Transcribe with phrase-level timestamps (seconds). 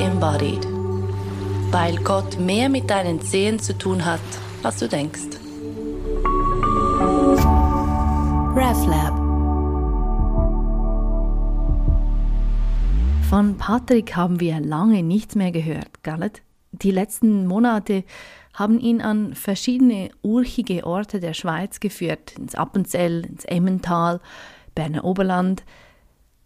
[0.00, 0.66] embodied.
[1.70, 4.20] Weil Gott mehr mit deinen Zehen zu tun hat,
[4.62, 5.38] als du denkst.
[8.56, 9.14] RefLab
[13.28, 16.42] Von Patrick haben wir lange nichts mehr gehört, Gallet.
[16.70, 18.04] Die letzten Monate
[18.52, 24.20] haben ihn an verschiedene urchige Orte der Schweiz geführt, ins Appenzell, ins Emmental,
[24.74, 25.64] Berner Oberland.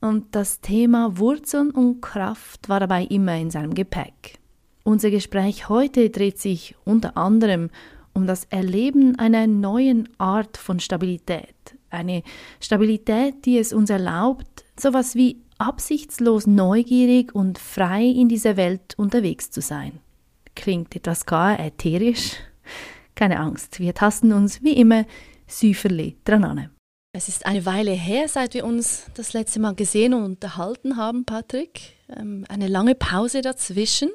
[0.01, 4.39] Und das Thema Wurzeln und Kraft war dabei immer in seinem Gepäck.
[4.85, 7.71] Unser Gespräch heute dreht sich unter anderem
[8.15, 11.55] um das Erleben einer neuen Art von Stabilität.
[11.91, 12.23] Eine
[12.61, 19.51] Stabilität, die es uns erlaubt, sowas wie absichtslos neugierig und frei in dieser Welt unterwegs
[19.51, 20.01] zu sein.
[20.55, 22.37] Klingt etwas gar ätherisch?
[23.15, 25.05] Keine Angst, wir tasten uns wie immer
[25.47, 26.78] süferli dran an.
[27.13, 31.25] Es ist eine Weile her, seit wir uns das letzte Mal gesehen und unterhalten haben,
[31.25, 31.95] Patrick.
[32.15, 34.11] Ähm, eine lange Pause dazwischen.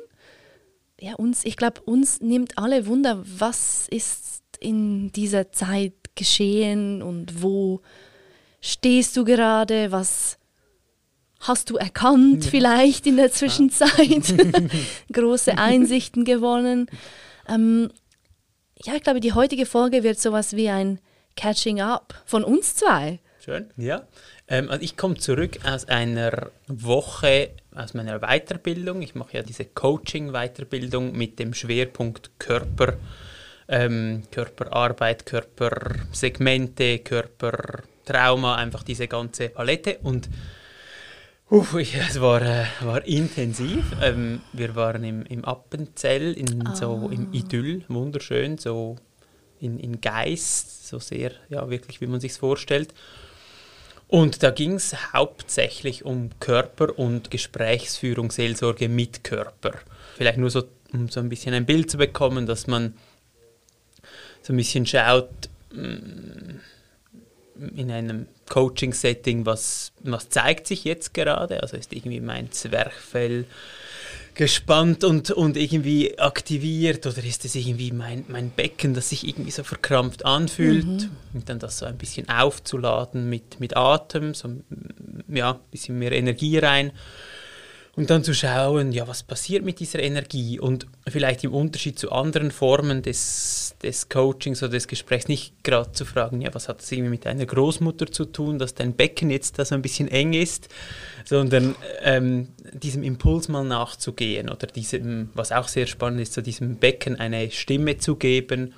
[0.99, 7.41] Ja, uns, ich glaube, uns nimmt alle Wunder, was ist in dieser Zeit geschehen und
[7.41, 7.81] wo
[8.61, 10.37] stehst du gerade, was
[11.39, 12.51] hast du erkannt ja.
[12.51, 14.33] vielleicht in der Zwischenzeit,
[15.11, 16.85] große Einsichten gewonnen.
[17.49, 17.89] Ähm,
[18.85, 20.99] ja, ich glaube, die heutige Folge wird sowas wie ein
[21.35, 23.19] Catching Up von uns zwei.
[23.43, 24.07] Schön, ja.
[24.47, 29.01] Ähm, also ich komme zurück aus einer Woche aus meiner Weiterbildung.
[29.01, 32.93] Ich mache ja diese Coaching-Weiterbildung mit dem Schwerpunkt Körper,
[33.67, 39.99] ähm, Körperarbeit, Körpersegmente, Körpertrauma, einfach diese ganze Palette.
[40.03, 40.29] Und
[41.49, 43.83] Uff, es war, äh, war intensiv.
[44.01, 46.73] Ähm, wir waren im, im Appenzell, in, oh.
[46.73, 48.95] so im Idyll, wunderschön, so
[49.63, 52.93] in, in Geist, so sehr, ja, wirklich, wie man sich vorstellt.
[54.07, 59.73] Und da ging es hauptsächlich um Körper und Gesprächsführung, Seelsorge mit Körper.
[60.17, 62.93] Vielleicht nur so, um so ein bisschen ein Bild zu bekommen, dass man
[64.43, 65.29] so ein bisschen schaut,
[65.71, 66.59] mm,
[67.75, 71.61] in einem Coaching-Setting, was, was zeigt sich jetzt gerade?
[71.61, 73.45] Also ist irgendwie mein Zwerchfell
[74.33, 77.05] gespannt und, und irgendwie aktiviert?
[77.05, 80.85] Oder ist es irgendwie mein, mein Becken, das sich irgendwie so verkrampft anfühlt?
[80.85, 81.09] Mhm.
[81.33, 84.49] und dann das so ein bisschen aufzuladen mit, mit Atem, so
[85.27, 86.91] ja, ein bisschen mehr Energie rein
[87.95, 90.59] und dann zu schauen, ja, was passiert mit dieser Energie?
[90.59, 95.91] Und vielleicht im Unterschied zu anderen Formen des, des Coachings oder des Gesprächs nicht gerade
[95.91, 99.29] zu fragen, ja, was hat das irgendwie mit deiner Großmutter zu tun, dass dein Becken
[99.29, 100.69] jetzt da so ein bisschen eng ist,
[101.23, 106.77] sondern ähm, diesem Impuls mal nachzugehen oder diesem, was auch sehr spannend ist, so diesem
[106.77, 108.73] Becken eine Stimme zu geben,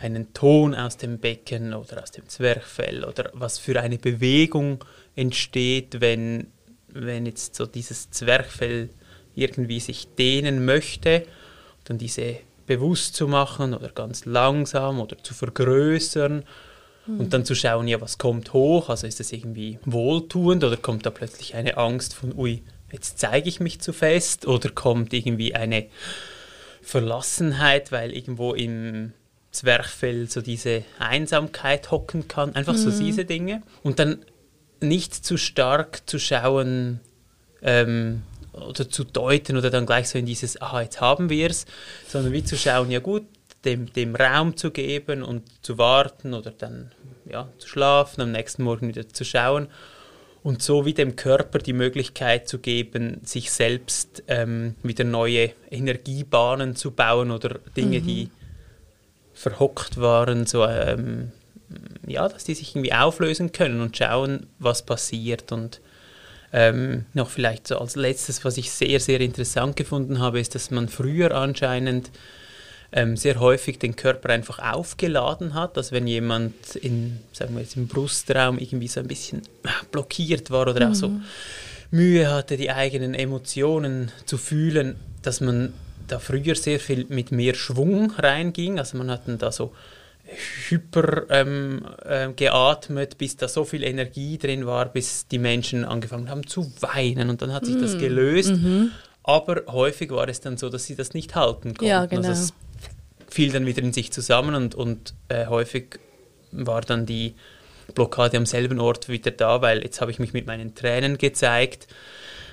[0.00, 4.84] einen Ton aus dem Becken oder aus dem Zwerchfell oder was für eine Bewegung
[5.16, 6.46] entsteht, wenn
[6.94, 8.90] wenn jetzt so dieses Zwerchfell
[9.34, 11.26] irgendwie sich dehnen möchte,
[11.84, 12.36] dann diese
[12.66, 16.44] bewusst zu machen oder ganz langsam oder zu vergrößern
[17.06, 17.20] mhm.
[17.20, 21.06] und dann zu schauen, ja, was kommt hoch, also ist das irgendwie wohltuend oder kommt
[21.06, 22.62] da plötzlich eine Angst von, ui,
[22.92, 25.86] jetzt zeige ich mich zu fest oder kommt irgendwie eine
[26.82, 29.12] Verlassenheit, weil irgendwo im
[29.50, 32.78] Zwerchfell so diese Einsamkeit hocken kann, einfach mhm.
[32.78, 33.62] so diese Dinge.
[33.82, 34.24] Und dann
[34.80, 37.00] nicht zu stark zu schauen
[37.62, 41.66] ähm, oder zu deuten oder dann gleich so in dieses, aha, jetzt haben wir es,
[42.08, 43.24] sondern wie zu schauen, ja gut,
[43.64, 46.92] dem, dem Raum zu geben und zu warten oder dann
[47.26, 49.68] ja, zu schlafen, am nächsten Morgen wieder zu schauen
[50.42, 56.76] und so wie dem Körper die Möglichkeit zu geben, sich selbst ähm, wieder neue Energiebahnen
[56.76, 58.06] zu bauen oder Dinge, mhm.
[58.06, 58.30] die
[59.34, 61.32] verhockt waren, so ähm,
[62.06, 65.52] ja, dass die sich irgendwie auflösen können und schauen, was passiert.
[65.52, 65.80] Und
[66.52, 70.70] ähm, noch vielleicht so als letztes, was ich sehr, sehr interessant gefunden habe, ist, dass
[70.70, 72.10] man früher anscheinend
[72.92, 77.76] ähm, sehr häufig den Körper einfach aufgeladen hat, dass wenn jemand in, sagen wir jetzt
[77.76, 79.42] im Brustraum irgendwie so ein bisschen
[79.92, 80.90] blockiert war oder mhm.
[80.90, 81.22] auch so mhm.
[81.92, 85.72] Mühe hatte, die eigenen Emotionen zu fühlen, dass man
[86.08, 88.78] da früher sehr viel mit mehr Schwung reinging.
[88.78, 89.72] Also man hat dann da so
[90.68, 96.30] hyper ähm, äh, geatmet, bis da so viel Energie drin war, bis die Menschen angefangen
[96.30, 97.80] haben zu weinen und dann hat sich mm.
[97.80, 98.52] das gelöst.
[98.52, 98.90] Mhm.
[99.22, 101.84] Aber häufig war es dann so, dass sie das nicht halten konnten.
[101.84, 102.28] Ja, genau.
[102.28, 102.54] Also es
[103.28, 106.00] fiel dann wieder in sich zusammen und, und äh, häufig
[106.52, 107.34] war dann die
[107.94, 111.86] Blockade am selben Ort wieder da, weil jetzt habe ich mich mit meinen Tränen gezeigt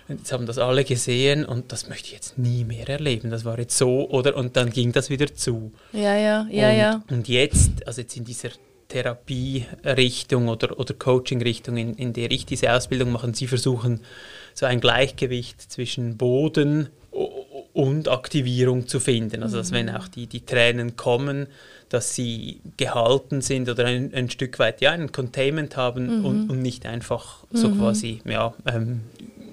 [0.10, 3.30] Jetzt haben das alle gesehen und das möchte ich jetzt nie mehr erleben.
[3.30, 4.38] Das war jetzt so, oder?
[4.38, 5.74] Und dann ging das wieder zu.
[5.92, 7.04] Ja, ja, ja, und, ja.
[7.10, 8.50] Und jetzt, also jetzt in dieser
[8.88, 14.02] Therapierichtung oder, oder Coaching-Richtung, in, in der ich diese Ausbildung mache, Sie versuchen
[14.54, 16.90] so ein Gleichgewicht zwischen Boden
[17.74, 19.44] und Aktivierung zu finden.
[19.44, 21.48] Also dass wenn auch die, die Tränen kommen,
[21.90, 26.62] dass sie gehalten sind oder ein, ein Stück weit ja ein Containment haben und, und
[26.62, 29.02] nicht einfach so quasi ja, ähm,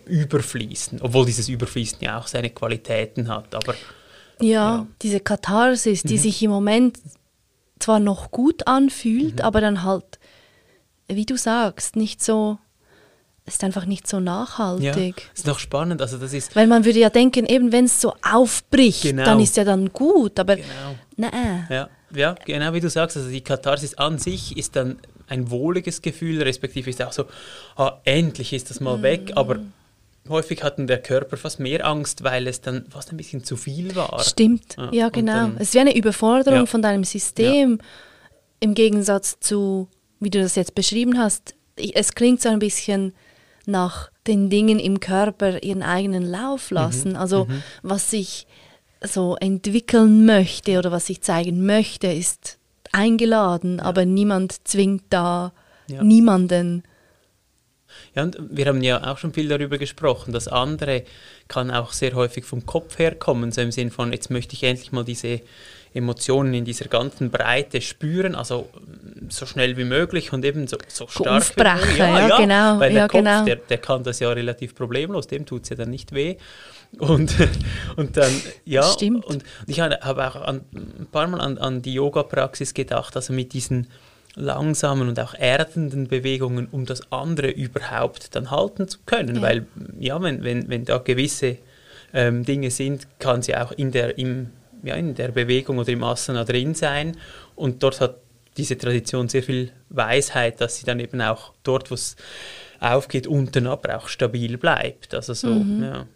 [0.06, 3.54] überfließen, obwohl dieses Überfließen ja auch seine Qualitäten hat.
[3.54, 3.74] Aber
[4.40, 4.86] Ja, Ja.
[5.02, 6.98] diese Katharsis, die sich im Moment
[7.78, 10.18] zwar noch gut anfühlt, aber dann halt,
[11.08, 12.58] wie du sagst, nicht so,
[13.46, 15.30] ist einfach nicht so ja, nachhaltig.
[15.34, 16.00] ist noch spannend.
[16.00, 19.24] Also das ist Weil man würde ja denken, eben wenn es so aufbricht, Genau.
[19.24, 20.94] dann ist ja dann gut, aber genau.
[21.16, 21.66] nein.
[21.70, 26.00] Ja, ja, genau wie du sagst, also die Katharsis an sich ist dann ein wohliges
[26.02, 27.24] Gefühl, respektive ist auch so,
[27.76, 29.58] ah, endlich ist das mal weg, aber
[30.28, 33.94] häufig hatten der Körper fast mehr Angst, weil es dann fast ein bisschen zu viel
[33.96, 34.20] war.
[34.24, 35.32] Stimmt, Ja, ja, genau.
[35.32, 36.66] dann- es ist wie eine Überforderung Ja.
[36.66, 37.78] von deinem System
[38.60, 39.88] im Gegensatz zu,
[40.20, 41.54] wie du das jetzt beschrieben hast.
[41.76, 43.12] Ich, es klingt so ein bisschen
[43.66, 46.74] nach den Dingen im Körper ihren eigenen Lauf Mhm.
[46.74, 47.16] lassen.
[47.16, 47.46] Also
[47.82, 48.46] was sich
[49.02, 52.58] so entwickeln möchte oder was sich zeigen möchte, ist
[52.92, 55.52] eingeladen, aber niemand zwingt da
[55.88, 56.02] Ja.
[56.02, 56.84] niemanden.
[58.14, 60.32] Ja, und wir haben ja auch schon viel darüber gesprochen.
[60.32, 61.02] Das andere
[61.48, 64.92] kann auch sehr häufig vom Kopf herkommen, so im Sinn von, jetzt möchte ich endlich
[64.92, 65.40] mal diese
[65.94, 70.76] Emotionen in dieser ganzen Breite spüren, also mm, so schnell wie möglich und eben so,
[70.88, 72.28] so stark aufbrechen, wie möglich.
[72.28, 73.44] ja, genau, Weil der ja, Kopf, genau.
[73.44, 76.36] der, der kann das ja relativ problemlos, dem tut es ja dann nicht weh.
[76.98, 77.34] Und,
[77.96, 78.32] und dann,
[78.64, 79.24] ja, Stimmt.
[79.24, 83.52] und ich habe auch an, ein paar Mal an, an die Yoga-Praxis gedacht, also mit
[83.52, 83.86] diesen
[84.34, 89.36] langsamen und auch erdenden Bewegungen, um das andere überhaupt dann halten zu können.
[89.36, 89.42] Ja.
[89.42, 89.66] Weil,
[89.98, 91.58] ja, wenn, wenn, wenn da gewisse
[92.12, 94.50] ähm, Dinge sind, kann sie auch in der, im,
[94.82, 97.16] ja, in der Bewegung oder im Asana drin sein.
[97.54, 98.16] Und dort hat
[98.56, 102.16] diese Tradition sehr viel Weisheit, dass sie dann eben auch dort, wo es
[102.80, 105.14] aufgeht, unten aber auch stabil bleibt.
[105.14, 105.48] Also so,
[105.82, 106.06] ja.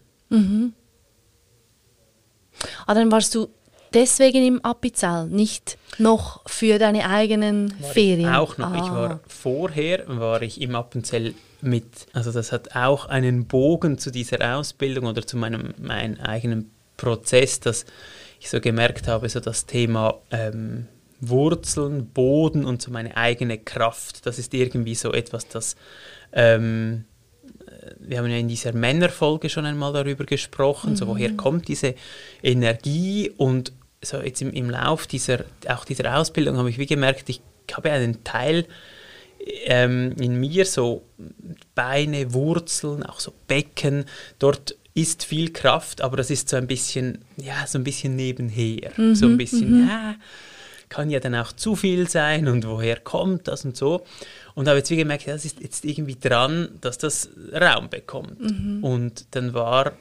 [2.86, 3.48] Ah, dann warst du
[3.94, 8.30] deswegen im Appenzell, nicht noch für deine eigenen War Ferien.
[8.30, 8.74] Ich auch noch.
[8.74, 8.94] Ich Ah.
[8.94, 14.56] war vorher war ich im Appenzell mit, also das hat auch einen Bogen zu dieser
[14.56, 17.84] Ausbildung oder zu meinem, meinem eigenen Prozess, dass
[18.40, 20.86] ich so gemerkt habe, so das Thema ähm,
[21.20, 25.74] Wurzeln, Boden und so meine eigene Kraft, das ist irgendwie so etwas, das
[26.32, 27.04] ähm,
[28.00, 31.94] wir haben ja in dieser Männerfolge schon einmal darüber gesprochen, so woher kommt diese
[32.42, 33.72] Energie und
[34.02, 37.40] so jetzt im, im Lauf dieser, auch dieser Ausbildung habe ich wie gemerkt, ich
[37.72, 38.66] habe einen Teil
[39.64, 41.04] ähm, in mir, so
[41.74, 44.04] Beine, Wurzeln, auch so Becken,
[44.38, 48.92] dort ist viel Kraft, aber das ist so ein bisschen, ja, so ein bisschen nebenher,
[49.14, 50.16] so ein bisschen, ja,
[50.88, 54.04] kann ja dann auch zu viel sein und woher kommt das und so.
[54.54, 58.40] Und habe jetzt wie gemerkt, das ist jetzt irgendwie dran, dass das Raum bekommt.
[58.82, 59.92] Und dann war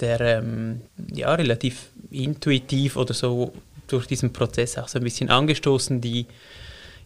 [0.00, 0.82] der ähm,
[1.12, 3.52] ja relativ intuitiv oder so
[3.86, 6.26] durch diesen Prozess auch so ein bisschen angestoßen, die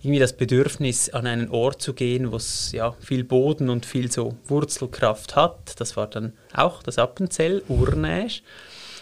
[0.02, 4.12] irgendwie das Bedürfnis an einen Ort zu gehen, wo es ja viel Boden und viel
[4.12, 5.80] so Wurzelkraft hat.
[5.80, 8.42] Das war dann auch das Appenzell, Urnäsch.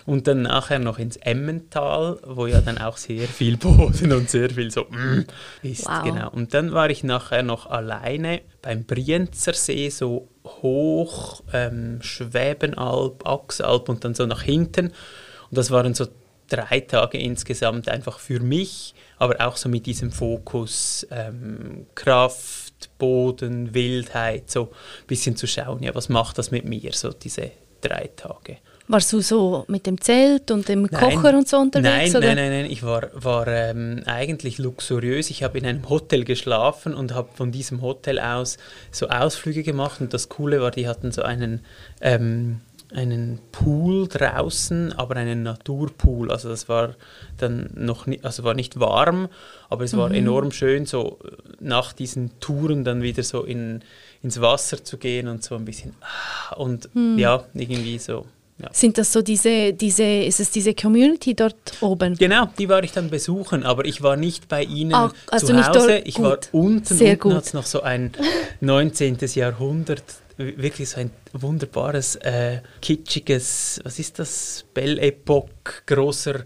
[0.05, 4.51] Und dann nachher noch ins Emmental, wo ja dann auch sehr viel Boden und sehr
[4.51, 5.25] viel so mm,
[5.63, 5.87] ist.
[5.87, 6.03] Wow.
[6.03, 6.31] Genau.
[6.31, 13.89] Und dann war ich nachher noch alleine beim Brienzer See, so hoch, ähm, Schwäbenalb, Axalb
[13.89, 14.87] und dann so nach hinten.
[14.87, 16.07] Und das waren so
[16.49, 23.75] drei Tage insgesamt einfach für mich, aber auch so mit diesem Fokus ähm, Kraft, Boden,
[23.75, 28.11] Wildheit, so ein bisschen zu schauen, ja, was macht das mit mir, so diese drei
[28.17, 28.57] Tage.
[28.89, 32.13] Warst du so mit dem Zelt und dem Kocher und so unterwegs?
[32.13, 32.35] Nein, oder?
[32.35, 32.71] nein, nein, nein.
[32.71, 35.31] Ich war, war ähm, eigentlich luxuriös.
[35.31, 38.59] Ich habe in einem Hotel geschlafen und habe von diesem Hotel aus
[38.91, 40.01] so Ausflüge gemacht.
[40.01, 41.61] Und das Coole war, die hatten so einen,
[42.01, 42.61] ähm,
[42.93, 46.31] einen Pool draußen, aber einen Naturpool.
[46.31, 46.97] Also das war
[47.39, 49.29] dann noch nicht, also war nicht warm,
[49.71, 50.15] aber es war Mhm.
[50.17, 51.19] enorm schön, so
[51.61, 53.81] nach diesen Touren dann wieder so in,
[54.23, 57.19] ins Wasser zu gehen und so ein bisschen ah, und Mhm.
[57.19, 58.27] ja, irgendwie so.
[58.59, 58.69] Ja.
[58.73, 62.15] Sind das so diese, diese, ist es diese Community dort oben?
[62.17, 65.53] Genau, die war ich dann besuchen, aber ich war nicht bei ihnen Ah, also zu
[65.55, 65.89] nicht Hause.
[65.89, 66.25] dort- ich gut.
[66.25, 68.13] war unten, Sehr unten hat es noch so ein
[68.61, 69.19] 19.
[69.35, 70.05] Jahrhundert,
[70.37, 76.45] wirklich so ein wunderbares, äh, kitschiges, was ist das, Belle Epoque, großer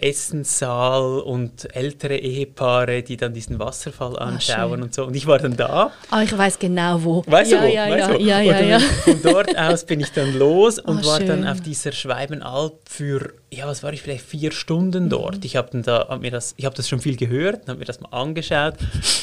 [0.00, 5.04] Essenssaal und ältere Ehepaare, die dann diesen Wasserfall anschauen Ah, und so.
[5.04, 7.22] Und ich war dann da Ah, ich weiß genau wo.
[7.26, 7.72] Weißt ja, du wo?
[7.72, 8.18] Ja, weißt ja, wo?
[8.18, 8.78] ja, ja, dann ja.
[8.80, 11.46] Von dort aus bin ich dann los und Ah, war dann schön.
[11.48, 15.36] auf dieser Schweibenalb für, ja, was war ich, vielleicht vier Stunden dort.
[15.36, 15.40] Mhm.
[15.44, 18.00] Ich habe da, hab mir das, ich habe das schon viel gehört, habe mir das
[18.00, 18.74] mal angeschaut,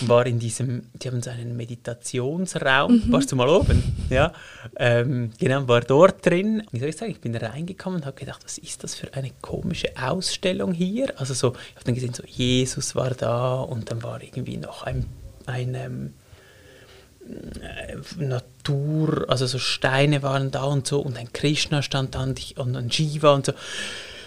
[0.01, 3.11] war in diesem, die haben so einen Meditationsraum, mhm.
[3.11, 3.83] warst du mal oben?
[4.09, 4.33] Ja,
[4.75, 6.63] ähm, genau, war dort drin.
[6.71, 9.31] Wie soll ich sagen, ich bin reingekommen und habe gedacht, was ist das für eine
[9.41, 11.13] komische Ausstellung hier?
[11.19, 14.83] Also so, ich habe dann gesehen, so Jesus war da und dann war irgendwie noch
[14.83, 15.05] ein,
[15.45, 16.13] ein ähm,
[17.61, 22.39] äh, Natur, also so Steine waren da und so und ein Krishna stand da und,
[22.39, 23.53] ich, und ein Shiva und so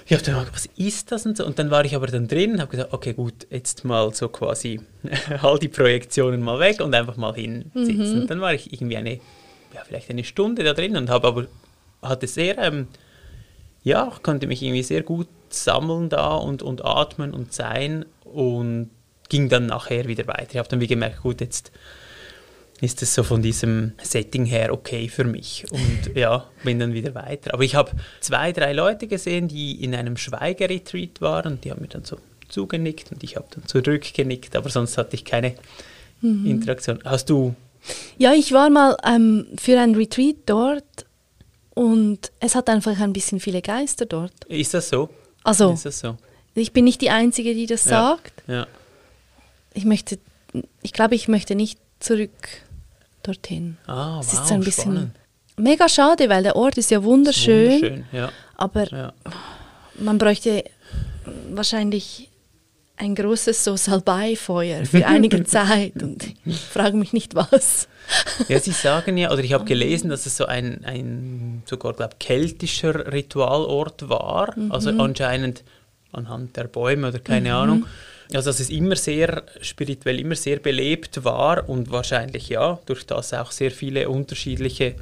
[0.06, 1.46] ich habe dann gedacht, was ist das und so.
[1.46, 4.28] Und dann war ich aber dann drin und habe gesagt, okay, gut, jetzt mal so
[4.28, 4.80] quasi
[5.42, 8.14] all die Projektionen mal weg und einfach mal hinsitzen.
[8.14, 8.20] Mhm.
[8.22, 11.46] Und dann war ich irgendwie eine, ja, vielleicht eine Stunde da drin und habe aber,
[12.02, 12.88] hatte sehr, ähm,
[13.82, 18.90] ja, konnte mich irgendwie sehr gut sammeln da und, und atmen und sein und
[19.30, 20.48] ging dann nachher wieder weiter.
[20.52, 21.72] Ich habe dann wie gemerkt, gut, jetzt
[22.80, 25.64] ist es so von diesem Setting her okay für mich.
[25.70, 27.54] Und ja, bin dann wieder weiter.
[27.54, 31.80] Aber ich habe zwei, drei Leute gesehen, die in einem Schweigeretreat waren und die haben
[31.80, 35.54] mir dann so zugenickt und ich habe dann zurückgenickt, aber sonst hatte ich keine
[36.20, 36.46] mhm.
[36.46, 37.00] Interaktion.
[37.04, 37.54] Hast du?
[38.16, 41.06] Ja, ich war mal ähm, für ein Retreat dort
[41.74, 44.32] und es hat einfach ein bisschen viele Geister dort.
[44.48, 45.10] Ist das so?
[45.42, 46.16] Also, ist das so?
[46.54, 47.90] ich bin nicht die Einzige, die das ja.
[47.90, 48.42] sagt.
[48.46, 48.66] Ja.
[49.74, 50.18] Ich möchte,
[50.82, 52.48] ich glaube, ich möchte nicht zurück
[53.22, 53.78] dorthin.
[53.86, 55.16] Ah, es wow, ist so ein bisschen spannend.
[55.56, 57.72] mega schade, weil der Ort ist ja wunderschön.
[57.72, 58.30] wunderschön ja.
[58.56, 59.12] Aber ja.
[59.98, 60.64] man bräuchte
[61.50, 62.30] wahrscheinlich
[62.96, 67.88] ein großes so Salbeifeuer für einige Zeit und ich frage mich nicht was.
[68.48, 72.14] ja, Sie sagen ja, oder ich habe gelesen, dass es so ein, ein sogar, glaube
[72.20, 74.70] keltischer Ritualort war, mhm.
[74.70, 75.64] also anscheinend
[76.12, 77.54] anhand der Bäume oder keine mhm.
[77.56, 77.86] Ahnung.
[78.32, 83.34] Also dass es immer sehr spirituell, immer sehr belebt war und wahrscheinlich ja, durch das
[83.34, 84.96] auch sehr viele unterschiedliche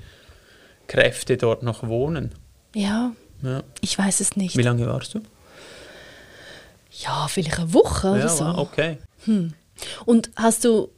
[0.89, 2.33] Kräfte dort noch wohnen.
[2.75, 3.13] Ja,
[3.43, 3.63] ja.
[3.81, 4.57] ich weiß es nicht.
[4.57, 5.21] Wie lange warst du?
[6.91, 8.45] Ja, vielleicht eine Woche oder ja, so.
[8.45, 8.99] okay.
[9.25, 9.55] Hm.
[10.05, 10.91] Und hast du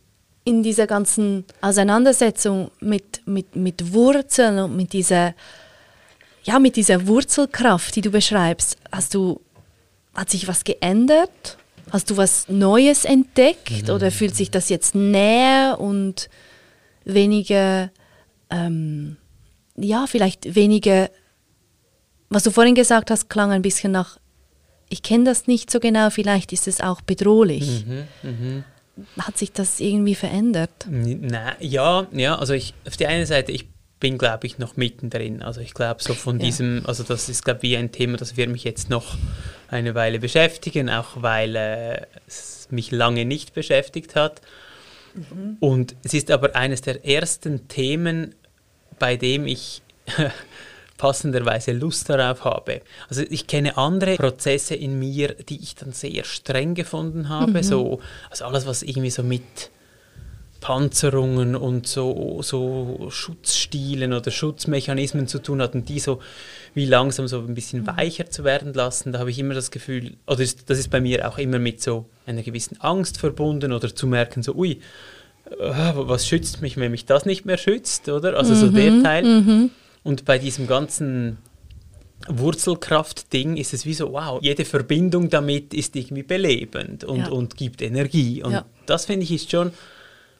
[0.45, 5.35] in dieser ganzen Auseinandersetzung mit, mit, mit Wurzeln und mit dieser,
[6.43, 9.41] ja, mit dieser Wurzelkraft, die du beschreibst, hast du,
[10.15, 11.57] hat sich was geändert?
[11.95, 13.95] Hast du was Neues entdeckt mhm.
[13.95, 16.29] oder fühlt sich das jetzt näher und
[17.05, 17.93] weniger,
[18.51, 19.17] ähm,
[19.77, 21.09] ja, vielleicht weniger,
[22.31, 24.19] was du vorhin gesagt hast, klang ein bisschen nach,
[24.89, 27.87] ich kenne das nicht so genau, vielleicht ist es auch bedrohlich.
[27.87, 28.65] Mhm, mh.
[29.23, 30.89] Hat sich das irgendwie verändert?
[30.89, 33.69] Na, ja, ja, also ich, auf der einen Seite, ich
[34.01, 35.43] bin, glaube ich, noch mittendrin.
[35.43, 36.47] Also ich glaube, so von ja.
[36.47, 39.17] diesem, also das ist, glaube ich, wie ein Thema, das wird mich jetzt noch
[39.71, 44.41] eine Weile beschäftigen, auch weil äh, es mich lange nicht beschäftigt hat.
[45.15, 45.57] Mhm.
[45.61, 48.35] Und es ist aber eines der ersten Themen,
[48.99, 49.83] bei dem ich
[50.97, 52.83] passenderweise Lust darauf habe.
[53.09, 57.53] Also ich kenne andere Prozesse in mir, die ich dann sehr streng gefunden habe.
[57.53, 57.63] Mhm.
[57.63, 59.71] So, also alles, was irgendwie so mit
[60.65, 66.23] Panzerungen und so, so Schutzstilen oder Schutzmechanismen zu tun hatten, die so
[66.73, 67.89] wie langsam so ein bisschen mhm.
[67.89, 69.13] weicher zu werden lassen.
[69.13, 71.83] Da habe ich immer das Gefühl, oder ist, das ist bei mir auch immer mit
[71.83, 74.81] so einer gewissen Angst verbunden oder zu merken, so, ui,
[75.51, 78.35] äh, was schützt mich, wenn mich das nicht mehr schützt, oder?
[78.35, 79.23] Also mhm, so der Teil.
[79.23, 79.71] Mhm.
[80.03, 81.37] Und bei diesem ganzen
[82.27, 87.29] Wurzelkraft-Ding ist es wie so, wow, jede Verbindung damit ist irgendwie belebend und, ja.
[87.29, 88.43] und gibt Energie.
[88.43, 88.65] Und ja.
[88.87, 89.73] das finde ich ist schon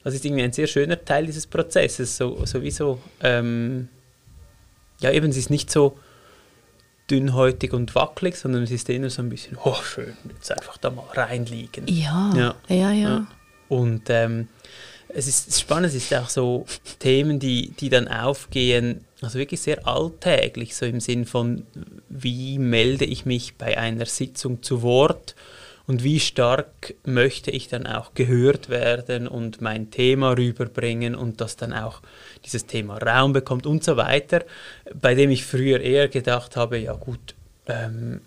[0.05, 2.15] das ist irgendwie ein sehr schöner Teil dieses Prozesses.
[2.15, 3.89] So, sowieso, ähm,
[5.01, 5.97] ja, eben, es ist nicht so
[7.09, 10.91] dünnhäutig und wackelig, sondern es ist eher so ein bisschen, oh, schön, jetzt einfach da
[10.91, 11.87] mal reinliegen.
[11.87, 12.91] Ja, ja, ja.
[12.91, 13.27] ja.
[13.67, 14.47] Und ähm,
[15.09, 16.67] es ist spannend, es ist auch so
[16.99, 21.65] Themen, die, die dann aufgehen, also wirklich sehr alltäglich, so im Sinn von,
[22.09, 25.33] wie melde ich mich bei einer Sitzung zu Wort
[25.87, 31.57] und wie stark möchte ich dann auch gehört werden und mein Thema rüberbringen und dass
[31.57, 32.01] dann auch
[32.43, 34.43] dieses Thema Raum bekommt und so weiter,
[34.99, 37.35] bei dem ich früher eher gedacht habe, ja gut,
[37.67, 38.21] ähm,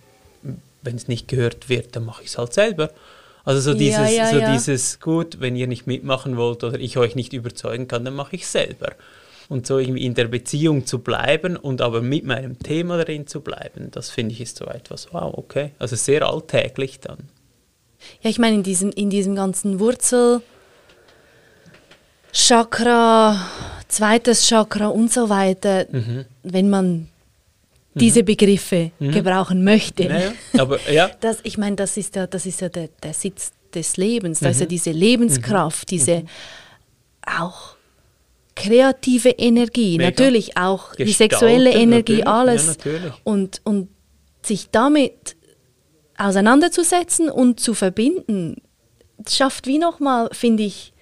[0.83, 2.91] wenn es nicht gehört wird, dann mache ich es halt selber.
[3.45, 4.53] Also so dieses, ja, ja, so ja.
[4.53, 8.37] dieses, gut, wenn ihr nicht mitmachen wollt oder ich euch nicht überzeugen kann, dann mache
[8.37, 8.93] ich es selber.
[9.49, 13.41] Und so irgendwie in der Beziehung zu bleiben und aber mit meinem Thema darin zu
[13.41, 15.71] bleiben, das finde ich ist so etwas, wow, okay.
[15.79, 17.19] Also sehr alltäglich dann.
[18.23, 20.43] Ja, ich meine, in diesem, in diesem ganzen Wurzel,
[22.33, 23.49] Chakra,
[23.89, 26.25] zweites Chakra und so weiter, mhm.
[26.43, 27.09] wenn man mhm.
[27.95, 29.13] diese Begriffe mhm.
[29.13, 30.05] gebrauchen möchte.
[30.05, 31.11] Naja, aber, ja.
[31.21, 34.51] das, ich meine, das ist ja, das ist ja der, der Sitz des Lebens, da
[34.51, 34.71] ist ja mhm.
[34.71, 35.97] diese Lebenskraft, mhm.
[35.97, 36.29] diese mhm.
[37.41, 37.77] auch
[38.55, 40.11] kreative Energie, Mega.
[40.11, 42.79] natürlich auch Gestalten, die sexuelle Energie, alles.
[42.85, 43.89] Ja, und, und
[44.43, 45.37] sich damit
[46.19, 48.57] auseinanderzusetzen und zu verbinden,
[49.27, 50.93] schafft wie nochmal, finde ich,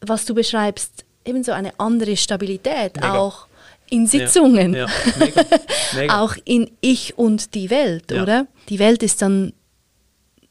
[0.00, 3.18] was du beschreibst, eben so eine andere Stabilität, Mega.
[3.18, 3.46] auch
[3.90, 4.92] in Sitzungen, ja, ja.
[5.18, 5.44] Mega.
[5.94, 6.22] Mega.
[6.22, 8.22] auch in Ich und die Welt, ja.
[8.22, 8.46] oder?
[8.68, 9.52] Die Welt ist dann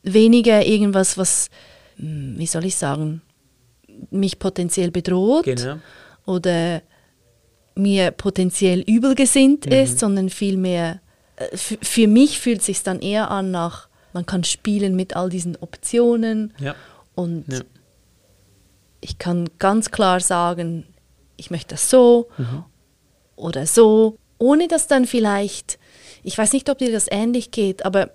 [0.04, 1.50] weniger irgendwas, was,
[1.98, 3.22] hm, wie soll ich sagen,
[4.12, 5.78] mich potenziell bedroht genau.
[6.26, 6.82] oder
[7.76, 9.72] mir potenziell übelgesinnt mhm.
[9.72, 11.02] ist, sondern vielmehr,
[11.56, 15.56] für mich fühlt es sich dann eher an nach, man kann spielen mit all diesen
[15.58, 16.76] Optionen ja.
[17.16, 17.62] und ja.
[19.02, 20.86] ich kann ganz klar sagen,
[21.38, 22.66] ich möchte das so mhm.
[23.36, 25.80] oder so, ohne dass dann vielleicht,
[26.24, 28.10] ich weiß nicht, ob dir das ähnlich geht, aber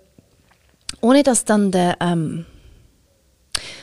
[1.00, 2.44] ohne dass dann der, ähm,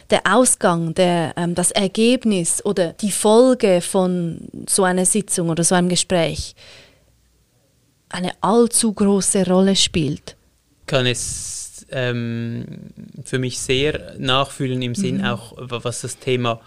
[0.10, 5.76] der Ausgang, der, ähm, das Ergebnis oder die Folge von so einer Sitzung oder so
[5.76, 6.56] einem Gespräch
[8.14, 10.36] eine allzu große Rolle spielt.
[10.88, 12.66] Kann es ähm,
[13.24, 15.26] für mich sehr nachfühlen im Sinn mhm.
[15.26, 16.62] auch, was das Thema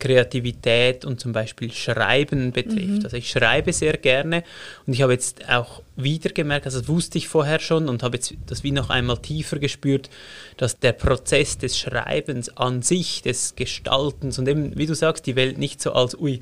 [0.00, 2.88] Kreativität und zum Beispiel Schreiben betrifft.
[2.88, 3.00] Mhm.
[3.04, 4.42] Also ich schreibe sehr gerne
[4.86, 8.16] und ich habe jetzt auch wieder gemerkt, also das wusste ich vorher schon und habe
[8.16, 10.10] jetzt das wie noch einmal tiefer gespürt,
[10.56, 15.36] dass der Prozess des Schreibens an sich, des Gestaltens und eben, wie du sagst, die
[15.36, 16.40] Welt nicht so als, ui,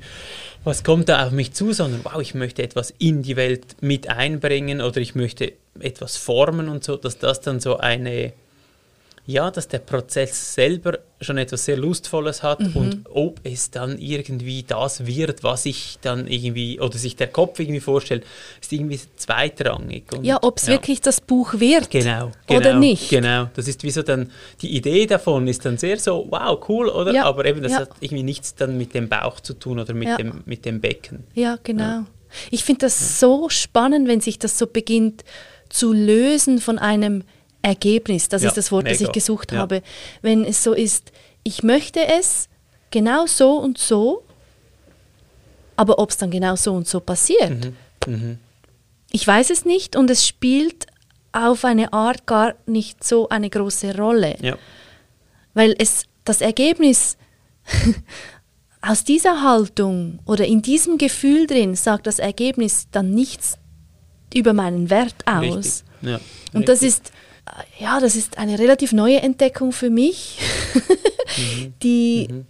[0.63, 4.09] was kommt da auf mich zu, sondern wow, ich möchte etwas in die Welt mit
[4.09, 8.33] einbringen oder ich möchte etwas formen und so, dass das dann so eine
[9.29, 12.75] ja, dass der Prozess selber schon etwas sehr Lustvolles hat mhm.
[12.75, 17.59] und ob es dann irgendwie das wird, was ich dann irgendwie, oder sich der Kopf
[17.59, 18.25] irgendwie vorstellt,
[18.59, 20.11] ist irgendwie zweitrangig.
[20.13, 20.73] Und, ja, ob es ja.
[20.73, 23.09] wirklich das Buch wird genau, genau, oder nicht.
[23.09, 24.31] Genau, das ist wie so dann,
[24.61, 27.13] die Idee davon ist dann sehr so, wow, cool, oder?
[27.13, 27.25] Ja.
[27.25, 27.79] Aber eben, das ja.
[27.81, 31.23] hat irgendwie nichts dann mit dem Bauch zu tun oder mit, dem, mit dem Becken.
[31.35, 32.05] Ja, genau.
[32.49, 35.23] Ich finde das so spannend, wenn sich das so beginnt
[35.69, 37.23] zu lösen von einem
[37.61, 38.93] Ergebnis, das ja, ist das Wort, mega.
[38.93, 39.59] das ich gesucht ja.
[39.59, 39.81] habe.
[40.21, 41.11] Wenn es so ist,
[41.43, 42.47] ich möchte es
[42.91, 44.23] genau so und so,
[45.75, 47.65] aber ob es dann genau so und so passiert,
[48.07, 48.13] mhm.
[48.13, 48.37] Mhm.
[49.11, 50.87] ich weiß es nicht und es spielt
[51.31, 54.35] auf eine Art gar nicht so eine große Rolle.
[54.41, 54.57] Ja.
[55.53, 57.17] Weil es das Ergebnis
[58.81, 63.57] aus dieser Haltung oder in diesem Gefühl drin sagt das Ergebnis dann nichts
[64.33, 65.83] über meinen Wert aus.
[66.01, 66.19] Ja,
[66.53, 67.11] und das ist
[67.79, 70.39] ja, das ist eine relativ neue Entdeckung für mich,
[71.37, 71.73] mhm.
[71.83, 72.45] die mhm.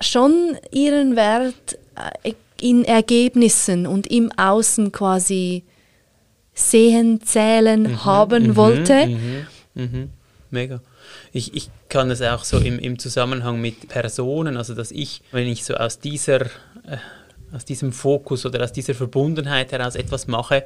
[0.00, 1.78] schon ihren Wert
[2.22, 5.64] äh, in Ergebnissen und im Außen quasi
[6.54, 8.04] sehen, zählen, mhm.
[8.04, 8.56] haben mhm.
[8.56, 9.06] wollte.
[9.74, 10.10] Mhm.
[10.50, 10.80] Mega.
[11.32, 15.48] Ich, ich kann es auch so im, im Zusammenhang mit Personen, also dass ich, wenn
[15.48, 16.98] ich so aus dieser, äh,
[17.52, 20.64] aus diesem Fokus oder aus dieser Verbundenheit heraus etwas mache,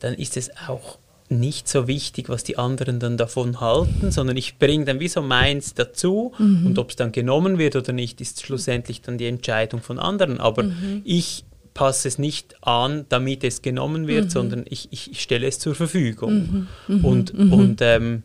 [0.00, 4.58] dann ist es auch nicht so wichtig, was die anderen dann davon halten, sondern ich
[4.58, 6.66] bringe dann wie so meins dazu mhm.
[6.66, 10.38] und ob es dann genommen wird oder nicht, ist schlussendlich dann die Entscheidung von anderen.
[10.38, 11.02] Aber mhm.
[11.04, 14.30] ich passe es nicht an, damit es genommen wird, mhm.
[14.30, 16.68] sondern ich, ich, stelle es zur Verfügung.
[16.88, 16.96] Mhm.
[16.96, 17.04] Mhm.
[17.04, 17.52] Und, mhm.
[17.52, 18.22] und ähm,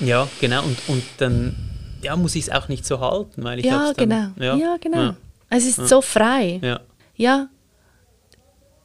[0.00, 1.54] ja, genau, und, und dann
[2.02, 4.28] ja, muss ich es auch nicht so halten, weil ich ja, dann, genau.
[4.38, 4.98] Ja, ja genau.
[4.98, 5.16] Ja.
[5.50, 6.60] Es ist so frei.
[6.62, 6.80] Ja.
[7.16, 7.48] ja,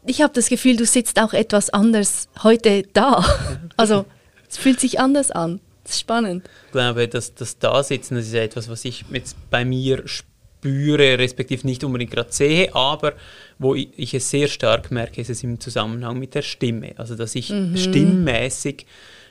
[0.06, 3.24] ich habe das Gefühl, du sitzt auch etwas anders heute da.
[3.78, 4.06] Also
[4.50, 5.60] es fühlt sich anders an.
[5.84, 6.48] Das ist spannend.
[6.68, 11.66] Ich glaube, dass das Dasitzen, das ist etwas, was ich jetzt bei mir spüre, respektive
[11.66, 13.14] nicht unbedingt gerade sehe, aber
[13.58, 16.94] wo ich, es sehr stark merke, ist es im Zusammenhang mit der Stimme.
[16.98, 17.76] Also dass ich mhm.
[17.78, 18.86] stimmmäßig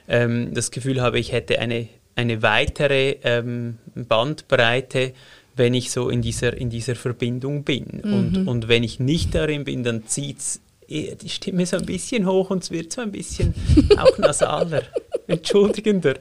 [0.09, 5.13] ähm, das Gefühl habe, ich hätte eine, eine weitere ähm, Bandbreite
[5.55, 8.01] wenn ich so in dieser, in dieser Verbindung bin.
[8.03, 8.13] Mhm.
[8.13, 10.61] Und, und wenn ich nicht darin bin, dann zieht es
[10.91, 13.53] die Stimme so ein bisschen hoch und es wird so ein bisschen
[13.97, 14.83] auch nasaler,
[15.27, 16.15] entschuldigender.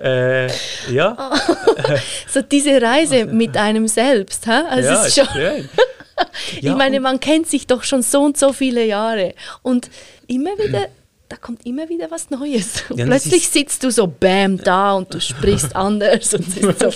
[0.00, 0.46] Äh,
[0.90, 1.16] ja.
[1.18, 1.94] Oh,
[2.28, 4.64] so diese Reise mit einem selbst, ha?
[4.70, 5.68] Also ja, ist schon schön.
[6.56, 9.90] ich ja, meine, man kennt sich doch schon so und so viele Jahre und
[10.26, 10.88] immer wieder
[11.30, 12.82] da kommt immer wieder was Neues.
[12.94, 16.44] Ja, plötzlich sitzt du so bam da und du sprichst anders und
[16.78, 16.90] so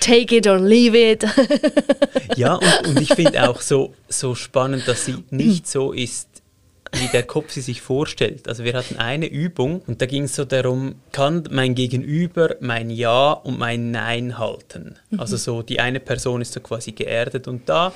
[0.00, 1.26] take it or leave it.
[2.36, 6.28] ja, und, und ich finde auch so, so spannend, dass sie nicht so ist,
[6.92, 8.48] wie der Kopf sie sich vorstellt.
[8.48, 12.88] Also wir hatten eine Übung und da ging es so darum, kann mein Gegenüber mein
[12.88, 14.96] Ja und mein Nein halten?
[15.10, 15.20] Mhm.
[15.20, 17.92] Also so die eine Person ist so quasi geerdet und da,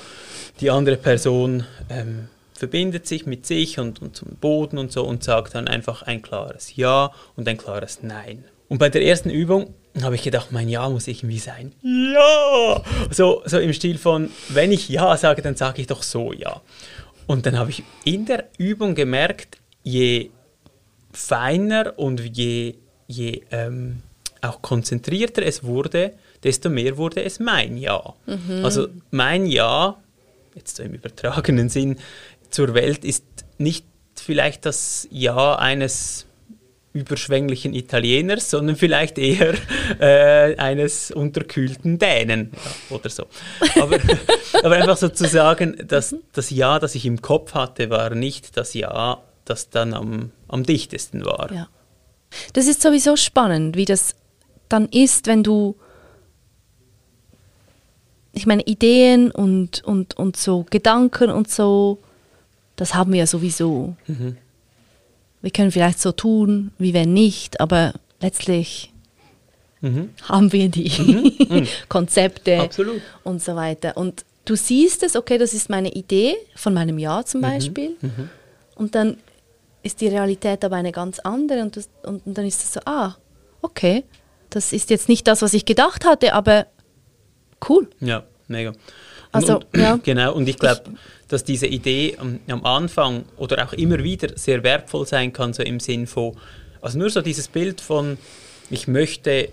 [0.61, 2.29] die andere Person ähm,
[2.59, 6.23] verbindet sich mit sich und, und zum Boden und so und sagt dann einfach ein
[6.23, 8.45] klares Ja und ein klares Nein.
[8.69, 11.73] Und bei der ersten Übung habe ich gedacht, mein Ja muss irgendwie sein.
[11.83, 12.83] Ja!
[13.11, 16.61] So, so im Stil von, wenn ich Ja sage, dann sage ich doch so Ja.
[17.27, 20.31] Und dann habe ich in der Übung gemerkt, je
[21.13, 22.75] feiner und je,
[23.07, 24.03] je ähm,
[24.41, 28.15] auch konzentrierter es wurde, desto mehr wurde es mein Ja.
[28.27, 28.65] Mhm.
[28.65, 29.97] Also mein Ja,
[30.55, 31.99] jetzt so im übertragenen Sinn,
[32.51, 33.25] zur Welt ist
[33.59, 36.27] nicht vielleicht das Ja eines
[36.93, 39.55] überschwänglichen Italieners, sondern vielleicht eher
[40.01, 43.27] äh, eines unterkühlten Dänen ja, oder so.
[43.81, 43.99] Aber,
[44.63, 48.57] aber einfach so zu sagen, dass das Ja, das ich im Kopf hatte, war nicht
[48.57, 51.53] das Ja, das dann am, am dichtesten war.
[51.53, 51.69] Ja.
[52.53, 54.15] Das ist sowieso spannend, wie das
[54.69, 55.77] dann ist, wenn du
[58.33, 61.99] ich meine, Ideen und, und, und so Gedanken und so,
[62.79, 63.97] das haben wir ja sowieso.
[64.07, 64.37] Mhm.
[65.43, 68.93] Wir können vielleicht so tun, wie wenn nicht, aber letztlich
[69.81, 70.11] mhm.
[70.23, 71.57] haben wir die mhm.
[71.57, 71.69] mhm.
[71.89, 73.03] Konzepte Absolut.
[73.25, 73.97] und so weiter.
[73.97, 77.45] Und du siehst es, okay, das ist meine Idee von meinem Jahr zum mhm.
[77.45, 77.97] Beispiel.
[78.01, 78.31] Mhm.
[78.77, 79.19] Und dann
[79.83, 82.81] ist die Realität aber eine ganz andere und, das, und, und dann ist es so,
[82.85, 83.17] ah,
[83.61, 84.05] okay,
[84.51, 86.67] das ist jetzt nicht das, was ich gedacht hatte, aber
[87.69, 87.89] cool.
[87.99, 88.73] Ja, mega.
[89.33, 89.99] Also, und, ja.
[90.03, 90.83] Genau, und ich glaube,
[91.29, 95.63] dass diese Idee am, am, Anfang oder auch immer wieder sehr wertvoll sein kann, so
[95.63, 96.37] im Sinn von,
[96.81, 98.19] also nur so dieses Bild von,
[98.71, 99.51] ich möchte